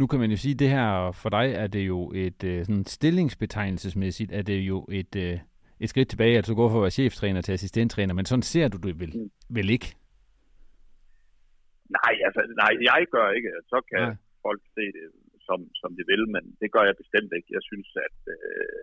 [0.00, 2.64] Nu kan man jo sige, at det her for dig er det jo et øh,
[2.64, 5.38] sådan stillingsbetegnelsesmæssigt, er det jo et, øh,
[5.80, 8.68] et skridt tilbage, at du går fra at være cheftræner til assistenttræner, men sådan ser
[8.68, 9.30] du det vel, mm.
[9.56, 9.88] vel ikke?
[11.98, 13.50] Nej, altså, nej, jeg gør ikke.
[13.72, 14.16] Så kan nej.
[14.46, 15.06] folk se det,
[15.48, 17.48] som, som de vil, men det gør jeg bestemt ikke.
[17.56, 18.82] Jeg synes, at øh,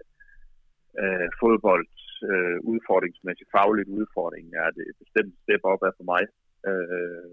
[1.01, 1.87] øh, fodbold
[2.29, 6.23] øh, udfordringsmæssigt, fagligt udfordring er det bestemt step op af for mig.
[6.69, 7.29] Øh,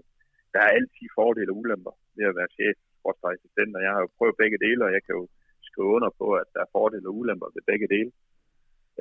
[0.53, 4.01] der er altid fordele og ulemper ved at være chef og assistent, og jeg har
[4.05, 5.25] jo prøvet begge dele, og jeg kan jo
[5.67, 8.11] skrive under på, at der er fordele og ulemper ved begge dele.
[8.11, 8.30] Øh,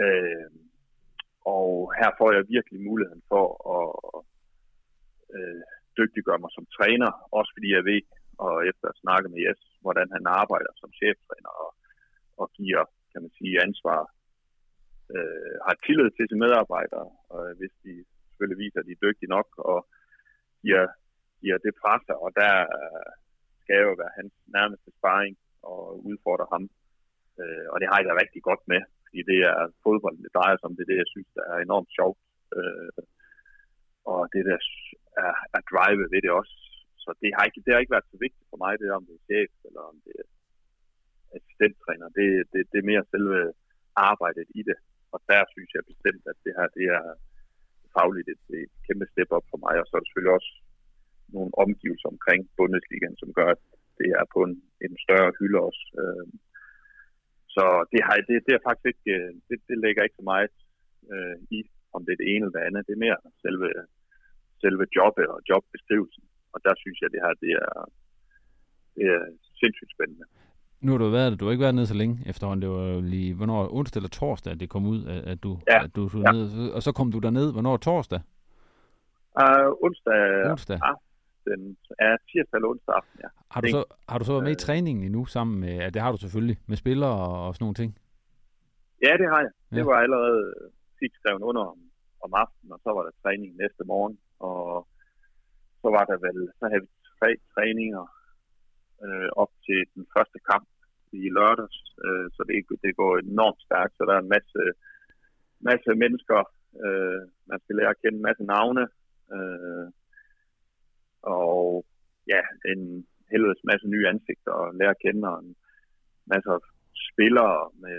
[0.04, 0.50] Øh,
[1.56, 3.88] og her får jeg virkelig muligheden for at
[5.36, 5.62] øh,
[5.98, 8.02] dygtiggøre mig som træner, også fordi jeg ved,
[8.44, 11.70] og efter at snakke med Jes, hvordan han arbejder som cheftræner og,
[12.40, 14.00] og giver, kan man sige, ansvar,
[15.14, 17.92] øh, har tillid til sine medarbejdere, og hvis de
[18.26, 19.78] selvfølgelig viser, at de er dygtige nok, og
[20.62, 20.86] giver,
[21.42, 22.54] giver det fra sig, og der
[23.62, 26.64] skal jo være hans nærmeste sparring og udfordre ham.
[27.40, 28.80] Øh, og det har jeg da rigtig godt med,
[29.10, 31.58] fordi det er fodbold, det drejer sig om, det er det, jeg synes, der er
[31.58, 32.20] enormt sjovt.
[32.58, 33.02] Øh,
[34.12, 34.58] og det der
[35.26, 36.54] er, er drive ved det også.
[37.02, 39.06] Så det har, ikke, det har ikke været så vigtigt for mig, det er, om
[39.08, 40.28] det er chef eller om det er
[41.36, 42.08] assistenttræner.
[42.18, 43.38] Det, det, det er mere selve
[44.10, 44.78] arbejdet i det.
[45.14, 47.04] Og der synes jeg bestemt, at det her det er
[47.96, 49.74] fagligt et, et kæmpe step op for mig.
[49.80, 50.52] Og så er der selvfølgelig også
[51.36, 53.62] nogle omgivelser omkring Bundesligaen, som gør, at
[54.00, 54.54] det er på en,
[54.86, 55.82] en større hylde også.
[56.00, 56.26] Øh,
[57.54, 60.54] så det, har, det, det er faktisk ikke, øh, det, det lægger ikke så meget
[61.12, 61.58] øh, i,
[61.94, 62.86] om det er det ene eller det andet.
[62.86, 63.68] Det er mere selve,
[64.62, 66.24] selve jobbet og jobbeskrivelsen.
[66.54, 67.72] Og der synes jeg, det her det er,
[68.96, 69.22] det er
[69.60, 70.26] sindssygt spændende.
[70.84, 72.62] Nu har du været Du har ikke været nede så længe efterhånden.
[72.62, 75.00] Det var lige, hvornår, onsdag eller torsdag, at det kom ud,
[75.32, 75.84] at du, ja.
[75.84, 76.32] at du tog ja.
[76.32, 76.70] ned.
[76.76, 77.52] Og så kom du derned.
[77.52, 78.20] Hvornår torsdag?
[79.42, 80.50] Uh, onsdag.
[80.50, 80.78] Onsdag.
[80.86, 80.92] Ja,
[81.48, 81.76] den
[82.06, 83.28] er tirsdag eller onsdag aften, ja.
[83.54, 86.02] Har du, så, har du så været med i træningen endnu sammen med, ja, det
[86.02, 87.90] har du selvfølgelig, med spillere og, og sådan nogle ting?
[89.06, 89.52] Ja, det har jeg.
[89.72, 89.76] Ja.
[89.76, 90.42] Det var allerede
[91.00, 91.80] fik skrevet under om,
[92.24, 94.16] om aftenen, og så var der træning næste morgen,
[94.48, 94.88] og
[95.82, 98.04] så var der vel, så havde vi tre træninger
[99.04, 100.68] øh, op til den første kamp
[101.12, 104.62] i lørdags, øh, så det, det går enormt stærkt, så der er en masse,
[105.68, 106.40] masse mennesker,
[106.84, 108.84] øh, man skal lære at kende, en masse navne,
[109.34, 109.86] øh,
[111.22, 111.84] og
[112.32, 112.42] ja,
[112.72, 115.56] en helvedes masse nye ansigter og lære at kende, og en
[116.32, 116.50] masse
[117.08, 117.98] spillere med,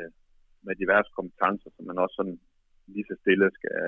[0.65, 2.39] med diverse kompetencer, som man også sådan
[2.93, 3.80] lige så stille skal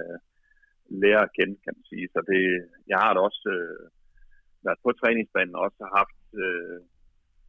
[1.04, 2.08] lære at kende, kan man sige.
[2.14, 2.44] Så det,
[2.92, 3.86] jeg har da også øh,
[4.66, 6.80] været på træningsbanen og også haft øh,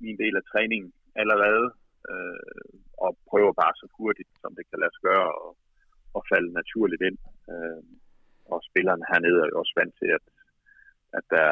[0.04, 1.66] min del af træningen allerede,
[2.10, 2.72] øh,
[3.04, 5.50] og prøver bare så hurtigt, som det kan lade sig gøre, og,
[6.16, 7.18] og falde naturligt ind.
[7.52, 7.82] Øh,
[8.52, 10.26] og spillerne hernede er jo også vant til, at,
[11.18, 11.48] at der,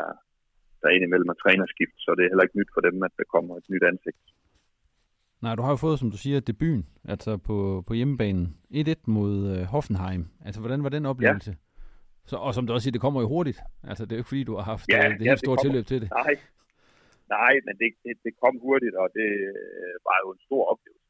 [0.81, 3.27] der er indimellem er trænerskift, så det er heller ikke nyt for dem, at der
[3.35, 4.23] kommer et nyt ansigt.
[5.45, 7.57] Nej, du har jo fået, som du siger, debuten, altså på,
[7.87, 8.47] på hjemmebanen.
[8.71, 10.23] 1-1 mod øh, Hoffenheim.
[10.47, 11.51] Altså, hvordan var den oplevelse?
[11.51, 11.57] Ja.
[12.31, 13.61] Så, og som du også siger, det kommer jo hurtigt.
[13.91, 15.57] Altså, det er jo ikke fordi, du har haft ja, øh, det helt ja, store
[15.57, 16.09] det tilløb til det.
[16.23, 16.35] Nej,
[17.37, 21.09] nej men det, det, det kom hurtigt, og det øh, var jo en stor oplevelse.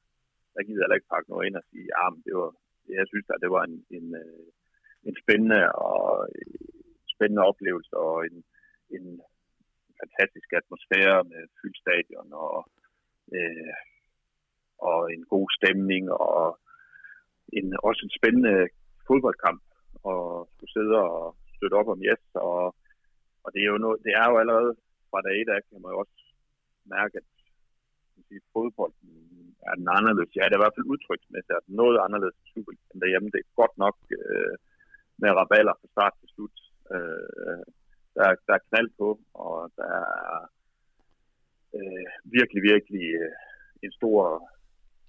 [0.54, 2.50] Der gider heller ikke pakke noget ind og sige, ja, men det var,
[2.98, 4.46] jeg synes at det var en, en, øh,
[5.08, 6.02] en spændende og
[7.22, 8.36] spændende oplevelse og en,
[8.96, 9.06] en
[10.00, 12.56] fantastisk atmosfære med fyldt stadion og,
[13.36, 13.74] øh,
[14.88, 16.58] og en god stemning og
[17.58, 18.56] en, også en spændende
[19.06, 19.62] fodboldkamp
[20.10, 22.60] og skulle sidde og støtte op om Jes og,
[23.44, 24.72] og det er jo noget, det er jo allerede
[25.10, 26.16] fra dag et af, kan man jo også
[26.94, 27.28] mærke, at
[28.28, 29.10] sige, fodbolden
[29.68, 30.32] er den anderledes.
[30.36, 32.38] Ja, det er i hvert fald udtryksmæssigt, at noget anderledes
[32.90, 33.32] end derhjemme.
[33.34, 34.54] Det er godt nok øh,
[35.22, 36.56] med raballer fra start til slut.
[36.94, 37.62] Øh,
[38.16, 39.08] der, der er knald på,
[39.44, 39.94] og der
[40.30, 40.40] er
[41.78, 42.06] øh,
[42.36, 43.32] virkelig, virkelig øh,
[43.84, 44.20] en stor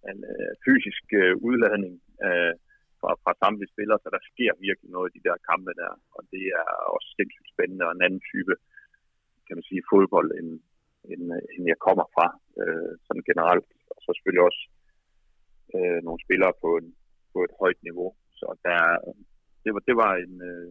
[0.09, 1.93] en, øh, fysisk øh, udladning
[2.27, 2.53] øh,
[2.99, 6.21] fra, fra samtlige spillere, så der sker virkelig noget i de der kampe der, og
[6.33, 8.53] det er også sindssygt spændende og en anden type,
[9.45, 10.49] kan man sige, fodbold, end,
[11.11, 12.27] end, end jeg kommer fra,
[12.61, 13.69] øh, sådan generelt.
[13.91, 14.63] Og så selvfølgelig også
[15.75, 16.89] øh, nogle spillere på, en,
[17.33, 18.09] på et højt niveau.
[18.39, 18.79] Så der,
[19.63, 20.69] det, var, det var en, øh,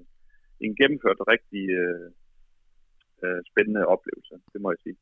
[0.66, 2.10] en gennemført rigtig øh,
[3.24, 4.96] øh, spændende oplevelse, det må jeg sige.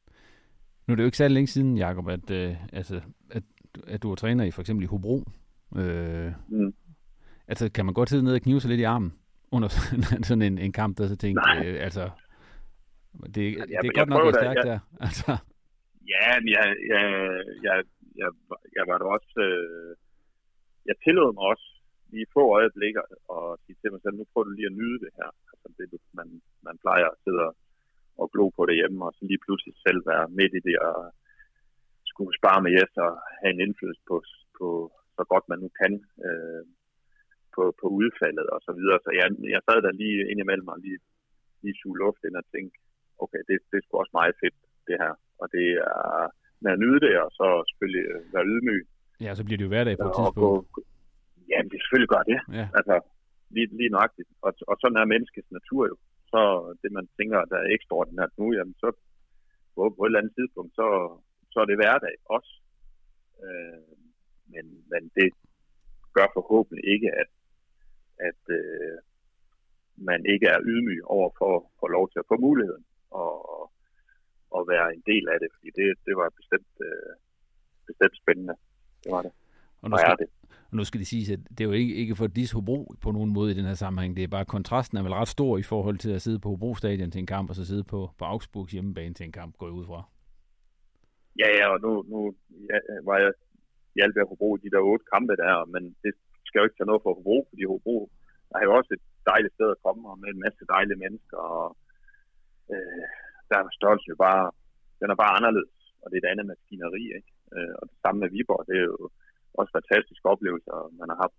[0.87, 3.01] Nu er det jo ikke særlig længe siden, Jacob, at, øh, altså,
[3.31, 3.43] at,
[3.87, 5.25] at du var træner i for eksempel i Hobro.
[5.77, 6.75] Øh, mm.
[7.49, 9.13] Altså, kan man godt sidde ned og knive sig lidt i armen
[9.53, 9.69] under
[10.29, 12.11] sådan en, en kamp, der så tænkte, øh, altså,
[13.25, 14.79] det, det er godt nok lidt stærkt der.
[15.07, 15.37] Altså.
[16.15, 17.05] Ja, men jeg, jeg,
[17.63, 17.77] jeg,
[18.17, 18.31] jeg,
[18.77, 19.97] jeg var da også, øh,
[20.87, 21.80] jeg tillod mig også
[22.15, 23.05] lige få øjeblikker
[23.37, 25.31] og sige til mig selv, nu prøver du lige at nyde det her.
[25.53, 26.29] Altså det, man,
[26.67, 27.41] man plejer at sidde
[28.21, 30.97] og glo på det hjemme, og så lige pludselig selv være midt i det og
[32.11, 34.17] skulle spare med Jes og have en indflydelse på,
[34.59, 34.67] på
[35.17, 35.93] så godt man nu kan
[36.27, 36.63] øh,
[37.55, 38.99] på, på udfaldet og så videre.
[39.05, 41.01] Så jeg, jeg sad der lige indimellem og lige,
[41.63, 42.75] lige suge luft ind og tænke,
[43.25, 44.59] okay, det, det er sgu også meget fedt,
[44.89, 45.13] det her.
[45.41, 46.27] Og det er
[46.63, 48.05] med at nyde det, og så selvfølgelig
[48.35, 48.83] være ydmyg.
[49.25, 50.73] Ja, så bliver det jo hverdag på et tidspunkt.
[50.75, 50.81] Gå,
[51.51, 52.39] ja, det selvfølgelig gør det.
[52.59, 52.67] Ja.
[52.79, 52.95] Altså,
[53.55, 54.31] lige, lige nøjagtigt.
[54.47, 55.97] Og, og sådan er menneskets natur jo.
[56.33, 56.41] Så
[56.83, 58.89] det, man tænker, der er ekstraordinært nu, jamen så
[59.75, 60.87] på, på et eller andet tidspunkt, så,
[61.53, 62.53] så er det hverdag også.
[63.45, 63.93] Øh,
[64.53, 65.29] men, men det
[66.17, 67.31] gør forhåbentlig ikke, at,
[68.29, 68.97] at øh,
[70.11, 73.35] man ikke er ydmyg over for at få lov til at få muligheden og,
[74.51, 77.13] og være en del af det, fordi det, det var bestemt, øh,
[77.89, 78.57] bestemt spændende.
[79.03, 79.33] Det var det.
[79.83, 80.28] Og nu skal, det.
[80.70, 83.11] Og nu skal det siges, at det er jo ikke, ikke for dis Hobro på
[83.11, 84.16] nogen måde i den her sammenhæng.
[84.16, 86.74] Det er bare, kontrasten er vel ret stor i forhold til at sidde på Hobro
[86.74, 89.66] Stadion til en kamp, og så sidde på, på Augsburgs hjemmebane til en kamp, går
[89.66, 90.01] jeg ud fra.
[91.39, 92.18] Ja, ja, og nu, nu
[92.70, 92.78] ja,
[93.09, 93.33] var jeg
[93.97, 96.12] i alt ved Hobro i de der otte kampe der, men det
[96.47, 97.97] skal jo ikke tage noget for Hobro, fordi Hobro
[98.57, 101.66] er jo også et dejligt sted at komme, og med en masse dejlige mennesker, og
[102.72, 103.05] øh,
[103.49, 104.45] der er størrelsen jo bare,
[105.01, 107.31] den er bare anderledes, og det er et andet maskineri, ikke?
[107.55, 108.99] Øh, og det samme med Viborg, det er jo
[109.59, 111.39] også fantastiske oplevelser, man har haft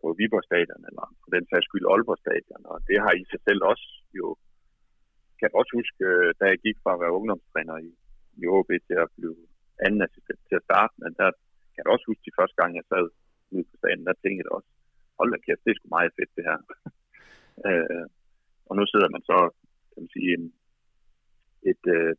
[0.00, 3.40] på Viborg Stadion, eller på den sags skyld Aalborg Stadion, og det har i sig
[3.46, 3.86] selv også
[4.18, 4.26] jo,
[5.36, 7.90] kan jeg også huske, øh, da jeg gik fra at være ungdomstræner i,
[8.40, 9.36] i OB til at blive
[9.84, 11.28] anden assistent til at starte, men der
[11.72, 13.06] kan jeg også huske de første gang, jeg sad
[13.54, 14.70] ude på stadion, der tænkte jeg også,
[15.18, 16.58] hold da kæft, det er sgu meget fedt det her.
[17.68, 18.04] øh,
[18.68, 19.38] og nu sidder man så,
[19.90, 20.44] kan man sige, en,
[21.70, 22.12] et, øh,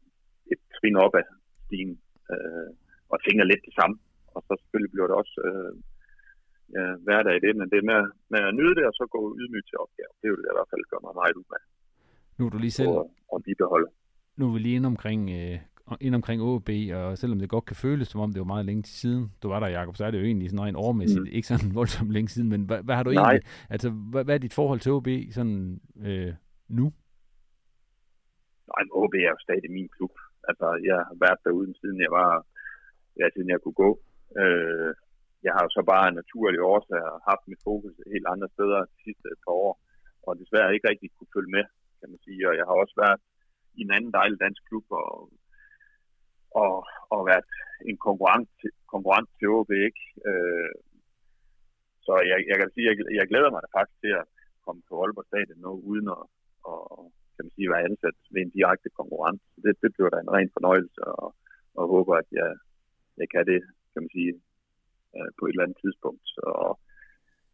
[0.53, 1.25] et trin op af
[1.63, 1.93] stigen
[2.33, 2.69] øh,
[3.11, 3.95] og tænker lidt det samme.
[4.35, 5.73] Og så selvfølgelig bliver det også øh,
[6.75, 8.01] ja, hverdag i det, men det er med,
[8.33, 10.15] med at nyde det, og så gå ydmygt til opgaven.
[10.21, 11.61] Det vil jeg i hvert fald gøre mig meget ud med.
[12.37, 12.89] Nu er du lige selv...
[12.89, 13.03] Og,
[13.33, 13.89] og bibeholde.
[14.37, 15.57] Nu er vi lige inde omkring, øh,
[16.07, 16.69] ind omkring OB,
[16.99, 19.47] og selvom det godt kan føles, som om det var meget længe til siden, du
[19.47, 21.37] var der, Jacob, så er det jo egentlig sådan rent overmæssigt, mm.
[21.37, 23.23] ikke sådan voldsomt længe siden, men hvad, hvad har du Nej.
[23.23, 26.33] egentlig, altså hvad, hvad er dit forhold til OB sådan øh,
[26.67, 26.85] nu?
[28.71, 30.13] Nej, OB er jo stadig min klub.
[30.49, 32.45] Altså, jeg har været derude, siden jeg var,
[33.19, 33.99] ja, siden jeg kunne gå.
[34.39, 34.91] Øh,
[35.45, 39.27] jeg har jo så bare naturlig årsag haft mit fokus helt andre steder de sidste
[39.45, 39.73] par år,
[40.27, 41.65] og desværre ikke rigtig kunne følge med,
[41.99, 42.49] kan man sige.
[42.49, 43.19] Og jeg har også været
[43.77, 45.11] i en anden dejlig dansk klub, og,
[46.61, 46.73] og,
[47.13, 47.51] og været
[47.89, 48.49] en konkurrent,
[48.93, 50.01] konkurrent til OB, ikke?
[50.29, 50.73] Øh,
[52.05, 54.25] så jeg, jeg kan sige, jeg, jeg glæder mig da faktisk til at
[54.65, 56.23] komme på Aalborg Stadion nu, uden at,
[56.71, 56.81] at,
[57.35, 59.41] kan man sige, være ansat ved en direkte konkurrent.
[59.63, 61.27] Det, det bliver da en ren fornøjelse, og,
[61.77, 62.49] og håber, at jeg,
[63.21, 63.61] jeg kan det,
[63.91, 64.33] kan man sige,
[65.15, 66.27] øh, på et eller andet tidspunkt,
[66.61, 66.71] og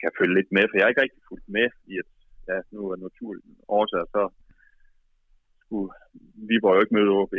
[0.02, 2.10] kan følge lidt med, for jeg er ikke rigtig fulgt med i, at
[2.50, 3.46] ja, nu er naturligt
[3.78, 4.24] årsager, så
[5.64, 5.90] skulle
[6.48, 7.36] Viborg jo ikke møde OB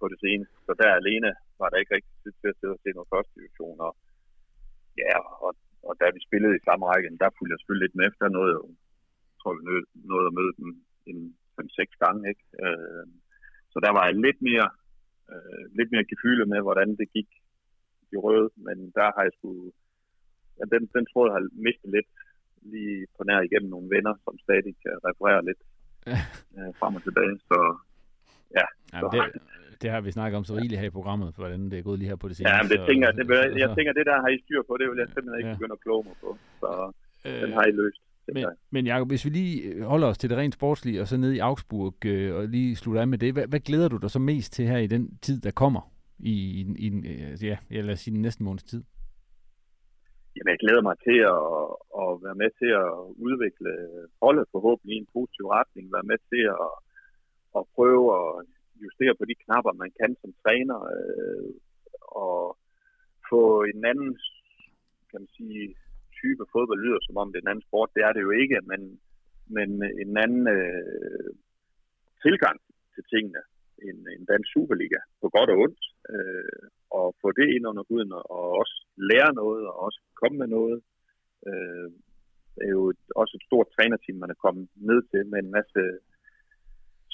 [0.00, 1.30] på det seneste, så der alene
[1.60, 3.92] var der ikke rigtig tid til at sidde og se noget første division, og
[5.02, 5.14] ja,
[5.46, 5.52] og,
[5.88, 8.52] og da vi spillede i samme række, der fulgte jeg selvfølgelig lidt med efter noget,
[8.54, 9.62] jeg tror vi
[10.10, 10.68] nåede at møde dem
[11.10, 11.20] en
[11.60, 12.44] 5-6 gange, ikke?
[12.64, 13.06] Øh,
[13.72, 14.68] så der var jeg lidt mere,
[15.32, 17.30] øh, lidt mere gefylde med, hvordan det gik
[18.16, 19.50] i røde, men der har jeg sgu,
[20.58, 22.08] ja, den, den tror jeg har mistet lidt
[22.72, 25.60] lige på nær igennem nogle venner, som stadig kan referere lidt
[26.56, 27.34] øh, frem og tilbage.
[27.50, 27.58] Så
[28.58, 28.66] ja.
[28.92, 29.22] Ja, så, det,
[29.82, 32.08] det har vi snakket om så rigeligt her i programmet, hvordan det er gået lige
[32.08, 32.54] her på det seneste.
[32.56, 34.86] ja, men det tænker, det, jeg, jeg tænker, det der har I styr på, det
[34.90, 35.54] vil jeg simpelthen ikke Ja.
[35.54, 36.30] begynde at kloge mig på.
[36.60, 36.92] Så
[37.26, 38.00] Øh, den har I løst.
[38.34, 41.32] Men, men Jacob, hvis vi lige holder os til det rent sportslige, og så ned
[41.32, 44.18] i Augsburg, øh, og lige slutter af med det, hvad, hvad glæder du dig så
[44.18, 45.89] mest til her i den tid, der kommer?
[46.22, 48.82] I, i, i øh, ja, jeg lad os sige den næste måneds tid.
[50.34, 51.48] Jamen, jeg glæder mig til at,
[52.02, 52.92] at være med til at
[53.26, 53.72] udvikle
[54.22, 56.72] holdet forhåbentlig i en positiv retning, være med til at,
[57.58, 58.30] at prøve at
[58.84, 61.50] justere på de knapper, man kan som træner, øh,
[62.24, 62.40] og
[63.30, 63.42] få
[63.72, 64.10] en anden,
[65.10, 65.62] kan man sige,
[66.20, 67.94] type fodbold lyder som om det er en anden sport.
[67.94, 68.80] Det er det jo ikke, men,
[69.56, 69.68] men
[70.04, 71.30] en anden øh,
[72.24, 72.56] tilgang
[72.94, 73.42] til tingene
[73.86, 75.82] end en dansk Superliga, på godt og ondt,
[76.14, 76.64] øh,
[76.98, 78.76] og få det ind under huden, og og også
[79.10, 80.78] lære noget, og også komme med noget.
[81.48, 81.88] Øh,
[82.54, 85.50] det er jo et, også et stort trænerteam, man er kommet ned til, med en
[85.58, 85.80] masse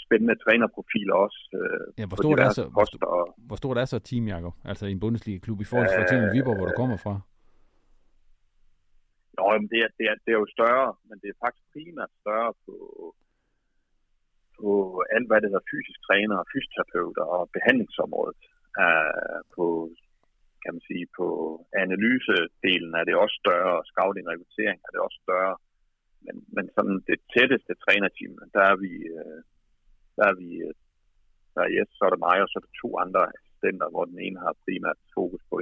[0.05, 1.41] spændende trænerprofiler også.
[1.61, 4.25] Øh, Ja, hvor stort, er så, hvor, poster, og, st- hvor stort er så team,
[4.33, 4.55] Jacob?
[4.71, 7.15] Altså i en Bundesliga-klub, i forhold til for eksempel Viborg, hvor du kommer fra?
[9.37, 12.13] Nå, jamen det, er, det, er, det er jo større, men det er faktisk primært
[12.23, 12.75] større på,
[14.61, 14.71] på
[15.15, 18.41] alt, hvad det hedder fysisk træner, fysioterapeuter og behandlingsområdet.
[18.85, 19.67] Uh, på,
[20.63, 21.27] kan man sige, på
[21.85, 25.55] analysedelen er det også større, og scouting og rekruttering er det også større.
[26.25, 29.39] Men, men sådan det tætteste trænerteam, der er vi, uh,
[30.17, 30.75] der er vi, uh,
[31.55, 34.05] der er yes, så er det mig, og så er der to andre assistenter, hvor
[34.11, 35.55] den ene har primært fokus på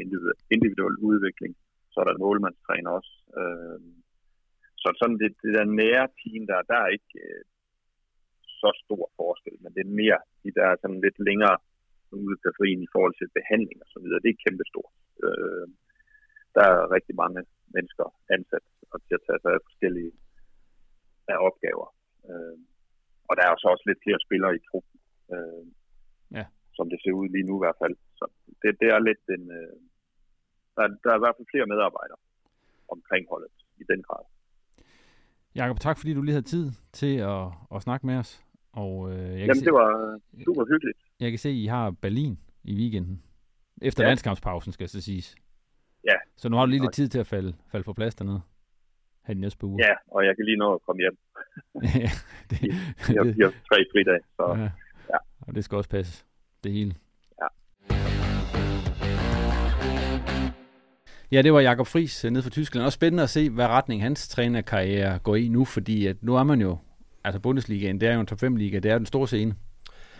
[0.54, 1.52] individuel, udvikling,
[1.90, 3.12] så er der en målmandstræner også.
[3.40, 3.80] Øh,
[4.82, 7.12] så sådan det, det der nære team, der, der er ikke
[8.64, 11.56] så stor forskel, men det er mere de der er sådan lidt længere
[12.24, 14.22] ude på ferien i forhold til behandling og så videre.
[14.24, 14.94] Det er kæmpestort.
[15.24, 15.66] Øh,
[16.56, 17.40] der er rigtig mange
[17.76, 18.06] mennesker
[18.36, 20.12] ansat og til at tage sig af forskellige
[21.32, 21.88] af opgaver.
[22.30, 22.56] Øh,
[23.28, 24.98] og der er så også lidt flere spillere i truppen,
[25.34, 25.64] øh,
[26.38, 26.44] Ja.
[26.76, 27.96] som det ser ud lige nu i hvert fald.
[28.18, 28.24] Så
[28.62, 29.44] det, det er lidt en...
[29.60, 29.76] Øh,
[30.76, 32.20] der, der er i hvert fald flere medarbejdere
[32.94, 34.24] omkring holdet i den grad.
[35.54, 38.43] Jakob, tak fordi du lige havde tid til at, at snakke med os.
[38.76, 40.98] Og, øh, jeg kan Jamen, se, det var super hyggeligt.
[41.20, 43.22] Jeg kan se, at I har Berlin i weekenden.
[43.82, 44.08] Efter Ja.
[44.08, 45.34] landskampspausen, skal så siges.
[46.04, 46.14] Ja.
[46.36, 48.40] Så nu har du lige lidt tid til at falde, falde på plads dernede.
[49.26, 49.86] Her de næste par uger.
[49.88, 51.16] Ja, og jeg kan lige nå at komme hjem.
[52.02, 52.10] ja
[52.50, 52.62] det,
[53.14, 54.62] Jeg har, jeg har tre fridage, så ja.
[55.12, 55.18] ja.
[55.40, 56.24] Og det skal også passe.
[56.64, 56.94] Det hele.
[57.40, 57.46] Ja.
[61.32, 62.84] Ja, det var Jakob Friis øh, nede fra Tyskland.
[62.86, 66.42] Også spændende at se, hvad retning hans trænerkarriere går i nu, fordi at nu er
[66.42, 66.78] man jo,
[67.24, 69.54] altså Bundesligaen, det er jo en top 5 liga, det er jo den store scene,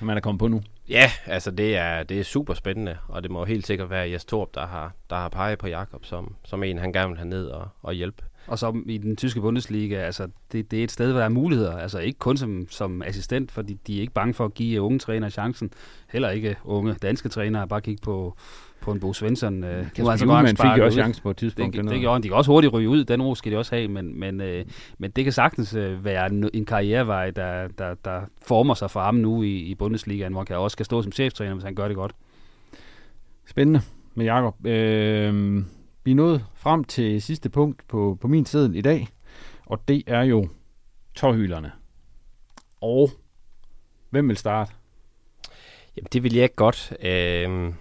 [0.00, 0.62] man er kommet på nu.
[0.88, 4.24] Ja, altså det er, det er super spændende, og det må helt sikkert være Jes
[4.24, 7.28] Torp, der har, der har peget på Jakob som, som en, han gerne vil have
[7.28, 8.22] ned og, og hjælpe.
[8.46, 11.30] Og så i den tyske Bundesliga, altså det, det er et sted, hvor der er
[11.30, 11.78] muligheder.
[11.78, 14.98] Altså ikke kun som, som assistent, fordi de er ikke bange for at give unge
[14.98, 15.70] trænere chancen.
[16.11, 17.68] Heller ikke unge danske trænere.
[17.68, 18.36] Bare kigge på,
[18.85, 19.64] på en Bo Svensson.
[19.64, 21.76] Øh, Kasper nu er han så Hjulmand godt fik jo også chance på et tidspunkt
[21.76, 22.22] Det, det, det gjorde han.
[22.22, 23.05] De kan også hurtigt ryge ud.
[23.05, 23.89] Den ro skal de også have.
[23.89, 24.64] Men, men, øh,
[24.99, 29.01] men det kan sagtens øh, være en, en karrierevej, der, der, der former sig for
[29.01, 31.89] ham nu i, i Bundesligaen, hvor han også skal stå som cheftræner, hvis han gør
[31.89, 32.12] det godt.
[33.47, 33.80] Spændende
[34.14, 34.66] med Jakob.
[34.66, 35.64] Øh,
[36.05, 39.09] vi er nået frem til sidste punkt på, på min seddel i dag,
[39.66, 40.49] og det er jo
[41.14, 41.72] tårhylerne.
[42.80, 43.11] Og
[44.11, 44.72] hvem vil starte?
[45.97, 46.93] Jamen, det vil jeg ikke godt.
[47.03, 47.72] Øh,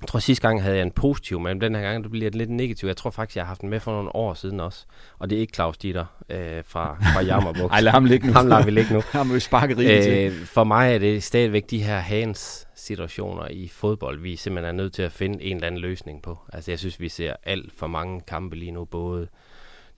[0.00, 2.38] jeg tror, sidste gang havde jeg en positiv, men den her gang det bliver den
[2.38, 2.86] lidt negativ.
[2.86, 4.86] Jeg tror faktisk, jeg har haft den med for nogle år siden også.
[5.18, 7.72] Og det er ikke Claus Ditter øh, fra, fra Jammerbugt.
[7.72, 8.32] Ej, lad ham ligge nu.
[8.32, 9.02] ham lader vi ligge nu.
[9.12, 10.46] Ham har vi sparket rigeligt til.
[10.46, 14.92] For mig er det stadigvæk de her hands situationer i fodbold, vi simpelthen er nødt
[14.92, 16.38] til at finde en eller anden løsning på.
[16.52, 19.28] Altså, jeg synes, vi ser alt for mange kampe lige nu, både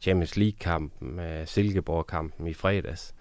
[0.00, 3.14] Champions League-kampen, øh, Silkeborg-kampen i fredags,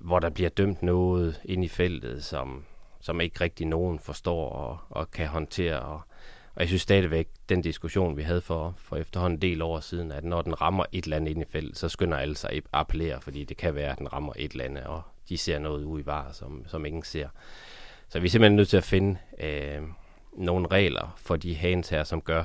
[0.00, 2.64] hvor der bliver dømt noget ind i feltet, som,
[3.06, 5.80] som ikke rigtig nogen forstår og, og kan håndtere.
[5.80, 6.00] Og,
[6.54, 10.12] og jeg synes stadigvæk, den diskussion, vi havde for, for efterhånden en del år siden,
[10.12, 12.62] at når den rammer et eller andet ind i feltet, så skynder alle sig at
[12.72, 15.84] appellere, fordi det kan være, at den rammer et eller andet, og de ser noget
[15.84, 17.28] ud i var, som, som ingen ser.
[18.08, 19.82] Så vi er simpelthen nødt til at finde øh,
[20.36, 22.44] nogle regler for de hands her, som gør,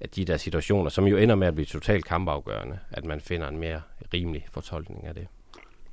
[0.00, 3.48] at de der situationer, som jo ender med at blive totalt kampafgørende, at man finder
[3.48, 3.80] en mere
[4.14, 5.26] rimelig fortolkning af det.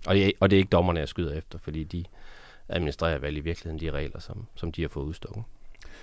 [0.08, 2.06] Og det er, og det er ikke dommerne, jeg skyder efter, fordi de
[2.70, 5.44] administrerer vel i virkeligheden de regler, som, som de har fået udstukket.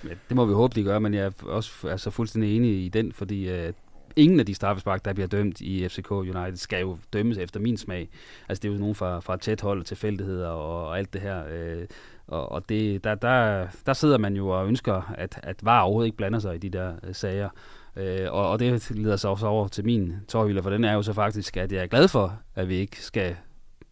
[0.05, 2.89] Ja, det må vi håbe, de gør, men jeg er også altså, fuldstændig enig i
[2.89, 3.73] den, fordi øh,
[4.17, 7.77] ingen af de straffespark, der bliver dømt i FCK United, skal jo dømmes efter min
[7.77, 8.09] smag.
[8.49, 11.45] Altså det er jo nogen fra, fra tæt hold, tilfældigheder og, og alt det her.
[11.51, 11.87] Øh,
[12.27, 16.07] og og det, der, der, der sidder man jo og ønsker, at, at VAR overhovedet
[16.07, 17.49] ikke blander sig i de der øh, sager.
[17.97, 21.03] Øh, og, og det leder sig også over til min tårhylder, for den er jo
[21.03, 23.37] så faktisk, at jeg er glad for, at vi ikke skal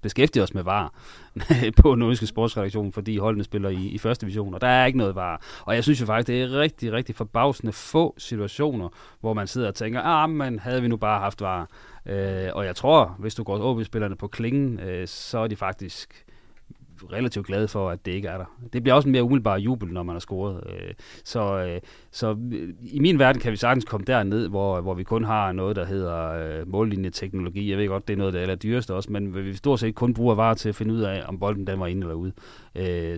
[0.03, 0.95] beskæftige os med var
[1.83, 5.15] på Nordiske Sportsredaktion, fordi holdene spiller i, i første division, og der er ikke noget
[5.15, 5.43] var.
[5.61, 8.89] Og jeg synes jo faktisk, det er rigtig, rigtig forbavsende få situationer,
[9.21, 11.69] hvor man sidder og tænker, ah, men havde vi nu bare haft var.
[12.07, 16.25] Øh, og jeg tror, hvis du går OB-spillerne på klingen, øh, så er de faktisk
[17.13, 18.45] relativt glade for, at det ikke er der.
[18.73, 20.61] Det bliver også en mere umiddelbar jubel, når man har scoret.
[20.67, 21.81] Øh, så, øh,
[22.11, 22.37] så
[22.83, 25.85] i min verden kan vi sagtens komme derned, hvor, hvor vi kun har noget, der
[25.87, 27.71] hedder mållinjeteknologi.
[27.71, 30.15] Jeg ved godt, det er noget, der er dyreste også, men vi stort set kun
[30.15, 32.33] bruger varer til at finde ud af, om bolden den var inde eller ude.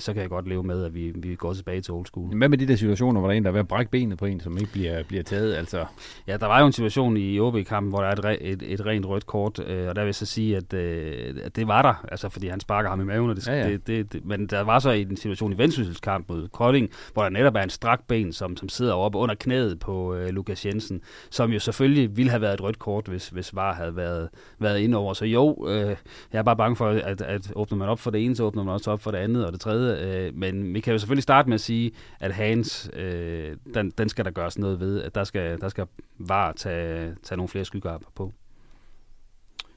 [0.00, 2.36] Så kan jeg godt leve med, at vi, vi går tilbage til old school.
[2.36, 4.18] Hvad med de der situationer, hvor der er en, der er ved at brække benet
[4.18, 5.54] på en, som ikke bliver, bliver taget?
[5.54, 5.84] Altså?
[6.26, 9.06] Ja, der var jo en situation i OB-kampen, hvor der er et, et, et rent
[9.06, 12.48] rødt kort, og der vil jeg så sige, at, at det var der, altså fordi
[12.48, 14.78] han sparker ham i maven, og det, ja, ja det, det, det, men der var
[14.78, 18.32] så en situation i Vendsyssels kamp mod Kolding, hvor der netop er en strak ben,
[18.32, 22.40] som, som sidder oppe under knæet på øh, Lukas Jensen, som jo selvfølgelig ville have
[22.40, 24.28] været et rødt kort, hvis, hvis VAR havde været,
[24.58, 25.14] været inde over.
[25.14, 25.96] Så jo, øh,
[26.32, 28.62] jeg er bare bange for, at, at åbner man op for det ene, så åbner
[28.64, 30.26] man også op for det andet og det tredje.
[30.26, 34.08] Øh, men vi kan jo selvfølgelig starte med at sige, at Hans, øh, den, den
[34.08, 35.86] skal der gøres noget ved, at der skal, der skal
[36.18, 38.32] VAR tage, tage nogle flere skygger på.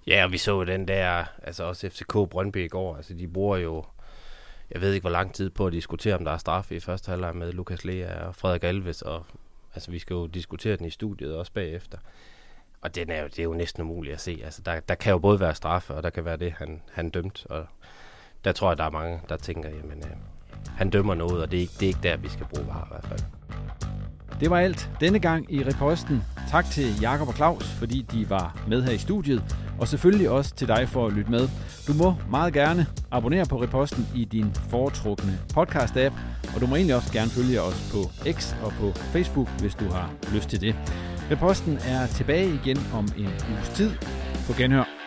[0.07, 3.57] Ja, og vi så den der, altså også FCK Brøndby i går, altså de bruger
[3.57, 3.84] jo
[4.71, 7.09] jeg ved ikke, hvor lang tid på at diskutere, om der er straf i første
[7.09, 9.25] halvleg med Lukas Lea og Frederik Alves, og
[9.75, 11.97] altså, vi skal jo diskutere den i studiet også bagefter.
[12.81, 14.41] Og den er jo, det er jo næsten umuligt at se.
[14.43, 17.09] Altså, der, der kan jo både være straffe, og der kan være det, han, han
[17.09, 17.45] dømt.
[17.49, 17.65] Og
[18.43, 20.11] der tror jeg, der er mange, der tænker, jamen, øh,
[20.67, 22.84] han dømmer noget, og det er, ikke, det er ikke der, vi skal bruge var
[22.84, 23.21] i hvert fald.
[24.39, 26.23] Det var alt denne gang i Reposten.
[26.49, 29.55] Tak til Jakob og Claus, fordi de var med her i studiet.
[29.80, 31.49] Og selvfølgelig også til dig for at lytte med.
[31.88, 36.14] Du må meget gerne abonnere på Reposten i din foretrukne podcast-app.
[36.55, 39.85] Og du må egentlig også gerne følge os på X og på Facebook, hvis du
[39.85, 40.76] har lyst til det.
[41.31, 43.91] Reposten er tilbage igen om en uges tid.
[44.47, 45.06] På genhør.